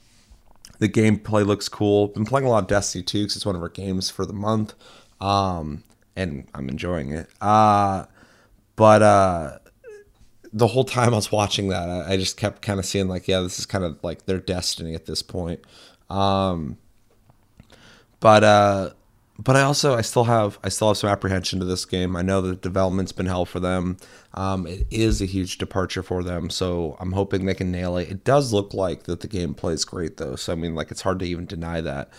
the 0.78 0.88
gameplay 0.88 1.44
looks 1.44 1.68
cool. 1.68 2.08
Been 2.08 2.24
playing 2.24 2.46
a 2.46 2.48
lot 2.48 2.62
of 2.62 2.68
Destiny 2.68 3.04
2 3.04 3.24
because 3.24 3.36
it's 3.36 3.44
one 3.44 3.54
of 3.54 3.60
our 3.60 3.68
games 3.68 4.08
for 4.08 4.24
the 4.24 4.32
month, 4.32 4.72
um, 5.20 5.84
and 6.16 6.48
I'm 6.54 6.70
enjoying 6.70 7.12
it. 7.12 7.28
Uh, 7.38 8.06
but 8.76 9.02
uh, 9.02 9.58
the 10.52 10.66
whole 10.66 10.84
time 10.84 11.12
I 11.12 11.16
was 11.16 11.32
watching 11.32 11.68
that, 11.68 11.88
I, 11.88 12.12
I 12.12 12.16
just 12.16 12.36
kept 12.36 12.62
kind 12.62 12.78
of 12.78 12.86
seeing 12.86 13.08
like, 13.08 13.28
yeah, 13.28 13.40
this 13.40 13.58
is 13.58 13.66
kind 13.66 13.84
of 13.84 13.98
like 14.02 14.26
their 14.26 14.38
destiny 14.38 14.94
at 14.94 15.06
this 15.06 15.22
point. 15.22 15.60
Um, 16.08 16.78
but 18.20 18.44
uh, 18.44 18.90
but 19.38 19.56
I 19.56 19.62
also 19.62 19.94
I 19.94 20.00
still 20.00 20.24
have 20.24 20.58
I 20.64 20.68
still 20.68 20.88
have 20.88 20.96
some 20.96 21.10
apprehension 21.10 21.58
to 21.60 21.64
this 21.64 21.84
game. 21.84 22.16
I 22.16 22.22
know 22.22 22.40
the 22.40 22.56
development's 22.56 23.12
been 23.12 23.26
hell 23.26 23.44
for 23.44 23.60
them. 23.60 23.98
Um, 24.34 24.66
it 24.66 24.86
is 24.90 25.20
a 25.20 25.26
huge 25.26 25.58
departure 25.58 26.02
for 26.02 26.22
them, 26.22 26.50
so 26.50 26.96
I'm 27.00 27.12
hoping 27.12 27.44
they 27.44 27.54
can 27.54 27.70
nail 27.70 27.96
it. 27.96 28.10
It 28.10 28.24
does 28.24 28.52
look 28.52 28.72
like 28.72 29.04
that 29.04 29.20
the 29.20 29.28
gameplay 29.28 29.72
is 29.72 29.84
great 29.84 30.16
though, 30.16 30.36
so 30.36 30.52
I 30.52 30.56
mean 30.56 30.74
like 30.74 30.90
it's 30.90 31.02
hard 31.02 31.18
to 31.20 31.26
even 31.26 31.46
deny 31.46 31.80
that. 31.80 32.10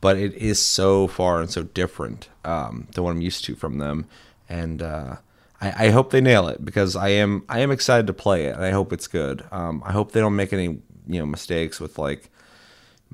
But 0.00 0.18
it 0.18 0.34
is 0.34 0.60
so 0.60 1.08
far 1.08 1.40
and 1.40 1.50
so 1.50 1.62
different 1.62 2.28
um, 2.44 2.86
than 2.92 3.02
what 3.02 3.10
I'm 3.10 3.22
used 3.22 3.44
to 3.46 3.54
from 3.54 3.78
them, 3.78 4.06
and 4.48 4.82
uh, 4.82 5.16
I, 5.60 5.86
I 5.86 5.90
hope 5.90 6.10
they 6.10 6.20
nail 6.20 6.48
it 6.48 6.64
because 6.64 6.96
I 6.96 7.08
am 7.08 7.44
I 7.48 7.60
am 7.60 7.70
excited 7.70 8.06
to 8.08 8.12
play 8.12 8.46
it 8.46 8.54
and 8.54 8.64
I 8.64 8.70
hope 8.70 8.92
it's 8.92 9.06
good. 9.06 9.44
Um, 9.50 9.82
I 9.84 9.92
hope 9.92 10.12
they 10.12 10.20
don't 10.20 10.36
make 10.36 10.52
any 10.52 10.80
you 11.06 11.20
know 11.20 11.26
mistakes 11.26 11.80
with 11.80 11.98
like 11.98 12.30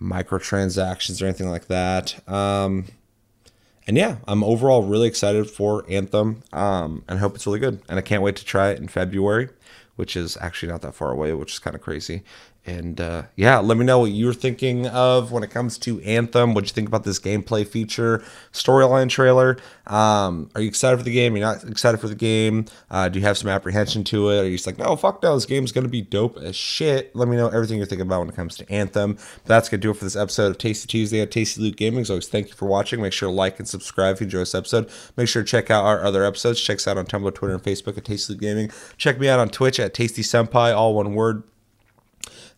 microtransactions 0.01 1.23
or 1.23 1.27
anything 1.27 1.51
like 1.51 1.67
that. 1.67 2.29
Um, 2.29 2.87
and 3.87 3.97
yeah, 3.97 4.17
I'm 4.29 4.45
overall 4.45 4.85
really 4.85 5.09
excited 5.09 5.51
for 5.51 5.85
Anthem, 5.89 6.43
um, 6.53 7.05
and 7.09 7.19
I 7.19 7.21
hope 7.21 7.35
it's 7.35 7.47
really 7.47 7.59
good. 7.59 7.83
And 7.89 7.99
I 7.99 8.03
can't 8.03 8.23
wait 8.23 8.37
to 8.37 8.45
try 8.45 8.71
it 8.71 8.79
in 8.79 8.87
February, 8.87 9.49
which 9.97 10.17
is 10.17 10.37
actually 10.41 10.71
not 10.71 10.83
that 10.83 10.95
far 10.95 11.11
away, 11.11 11.33
which 11.35 11.53
is 11.53 11.59
kind 11.59 11.75
of 11.75 11.83
crazy. 11.83 12.23
And 12.65 13.01
uh, 13.01 13.25
yeah, 13.35 13.59
let 13.59 13.77
me 13.77 13.85
know 13.85 13.99
what 13.99 14.13
you're 14.13 14.33
thinking 14.33 14.87
of 14.87 15.33
when 15.33 15.43
it 15.43 15.51
comes 15.51 15.79
to 15.79 16.01
Anthem. 16.03 16.55
What 16.55 16.65
you 16.65 16.71
think 16.71 16.87
about 16.87 17.03
this 17.03 17.19
gameplay 17.19 17.67
feature, 17.67 18.23
storyline 18.53 19.09
trailer? 19.09 19.57
Um, 19.89 20.49
are 20.55 20.61
you 20.61 20.69
excited 20.69 20.97
for 20.97 21.03
the 21.03 21.13
game? 21.13 21.35
Are 21.35 21.39
You're 21.39 21.47
not 21.47 21.65
excited 21.65 21.99
for 21.99 22.07
the 22.07 22.15
game? 22.15 22.67
Uh, 22.89 23.09
do 23.09 23.19
you 23.19 23.25
have 23.25 23.37
some 23.37 23.51
apprehension 23.51 24.05
to 24.05 24.29
it? 24.31 24.41
Are 24.41 24.45
you 24.45 24.57
just 24.57 24.67
like, 24.67 24.79
no, 24.79 24.95
fuck 24.95 25.25
no, 25.25 25.35
this 25.35 25.45
game's 25.45 25.73
gonna 25.73 25.89
be 25.89 26.03
dope 26.03 26.39
as 26.39 26.55
shit? 26.55 27.15
Let 27.17 27.27
me 27.27 27.37
know 27.37 27.49
everything 27.49 27.79
you're 27.79 27.87
thinking 27.87 28.07
about 28.07 28.21
when 28.21 28.29
it 28.29 28.37
comes 28.37 28.57
to 28.59 28.73
Anthem. 28.73 29.15
But 29.15 29.47
that's 29.47 29.69
gonna 29.69 29.81
do 29.81 29.91
it 29.91 29.97
for 29.97 30.05
this 30.05 30.15
episode 30.15 30.53
of 30.53 30.59
Tasty 30.59 30.87
Tuesday 30.87 31.21
at 31.21 31.33
Tasty 31.33 31.61
Loot 31.61 31.77
Gaming. 31.77 32.03
As 32.03 32.11
always, 32.11 32.29
thank 32.29 32.49
you 32.49 32.55
for 32.55 32.67
watching. 32.67 33.03
Make 33.03 33.13
sure 33.13 33.29
to 33.29 33.35
like 33.35 33.59
and 33.59 33.69
subscribe 33.69 34.15
if 34.15 34.21
you 34.21 34.27
enjoy 34.27 34.39
this 34.39 34.55
episode. 34.55 34.89
Make 35.17 35.27
sure 35.27 35.43
to 35.43 35.49
check 35.49 35.69
out 35.69 35.85
our 35.85 36.05
other 36.05 36.25
episodes. 36.25 36.61
Check 36.61 36.77
us 36.77 36.87
out 36.87 36.97
on 36.97 37.07
Tumblr, 37.07 37.35
Twitter, 37.35 37.55
and 37.55 37.63
Facebook 37.63 37.99
at 37.99 38.05
Tasty 38.05 38.35
Loot 38.35 38.41
Gaming. 38.41 38.71
Check 38.99 39.19
me 39.19 39.29
out 39.29 39.41
on 39.41 39.49
Twitch 39.49 39.81
at 39.81 39.95
Tasty 39.95 40.23
Senpai, 40.23 40.73
all 40.77 40.95
one 40.95 41.15
word 41.15 41.43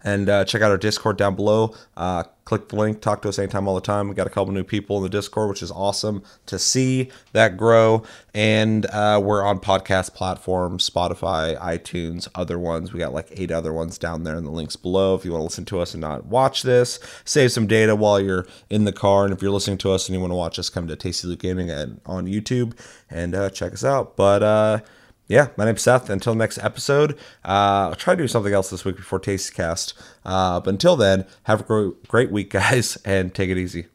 and 0.05 0.29
uh, 0.29 0.45
check 0.45 0.63
out 0.63 0.71
our 0.71 0.79
discord 0.79 1.17
down 1.17 1.35
below. 1.35 1.75
Uh, 1.97 2.25
click 2.45 2.69
the 2.69 2.77
link 2.77 3.01
talk 3.01 3.23
to 3.23 3.29
us 3.29 3.39
anytime 3.39 3.67
all 3.67 3.75
the 3.75 3.81
time. 3.81 4.09
We 4.09 4.15
got 4.15 4.27
a 4.27 4.31
couple 4.31 4.53
new 4.53 4.65
people 4.65 4.99
in 4.99 5.03
the 5.03 5.09
discord 5.09 5.49
which 5.49 5.63
is 5.63 5.71
awesome 5.71 6.23
to 6.47 6.59
see 6.59 7.11
that 7.33 7.57
grow. 7.57 8.03
And 8.35 8.85
uh, 8.87 9.21
we're 9.25 9.43
on 9.43 9.61
podcast 9.61 10.15
platforms 10.15 10.89
spotify 10.89 11.59
itunes 11.59 12.29
other 12.35 12.59
ones. 12.59 12.93
We 12.93 12.99
got 12.99 13.15
like 13.15 13.29
eight 13.33 13.51
other 13.51 13.73
ones 13.73 13.97
down 13.97 14.25
there 14.25 14.37
in 14.37 14.45
the 14.45 14.51
links 14.51 14.77
below 14.77 15.15
if 15.15 15.25
you 15.25 15.33
want 15.33 15.41
to 15.41 15.45
listen 15.45 15.65
to 15.67 15.81
us 15.81 15.95
and 15.95 16.03
not 16.03 16.27
watch 16.27 16.63
this. 16.63 17.01
Save 17.25 17.53
some 17.53 17.67
data 17.67 17.97
while 17.97 18.21
you're 18.21 18.47
in 18.69 18.85
the 18.85 18.93
car 18.93 19.25
and 19.25 19.33
if 19.33 19.41
you're 19.41 19.51
listening 19.51 19.79
to 19.79 19.93
us 19.93 20.09
and 20.09 20.15
you 20.15 20.21
want 20.21 20.33
to 20.33 20.37
watch 20.37 20.59
us 20.59 20.69
come 20.69 20.87
to 20.87 20.97
tasty 20.97 21.27
loot 21.27 21.39
gaming 21.39 21.71
and 21.71 22.01
on 22.05 22.27
youtube 22.27 22.79
and 23.09 23.35
uh, 23.35 23.49
check 23.49 23.73
us 23.73 23.85
out. 23.85 24.17
But 24.17 24.43
uh 24.43 24.81
yeah, 25.29 25.49
my 25.57 25.65
name's 25.65 25.83
Seth. 25.83 26.11
Until 26.11 26.35
next 26.35 26.59
episode, 26.59 27.13
uh, 27.45 27.89
I'll 27.91 27.95
try 27.95 28.15
to 28.15 28.23
do 28.23 28.29
something 28.29 28.53
else 28.53 28.71
this 28.71 28.85
week 28.85 28.97
before 28.97 29.21
Tastecast. 29.21 29.95
Uh, 30.25 30.61
but 30.61 30.71
until 30.71 30.97
then, 30.97 31.27
have 31.45 31.61
a 31.61 31.65
great, 31.65 32.09
great 32.09 32.31
week, 32.31 32.51
guys, 32.53 32.97
and 33.05 33.35
take 33.35 33.51
it 33.51 33.59
easy. 33.59 33.87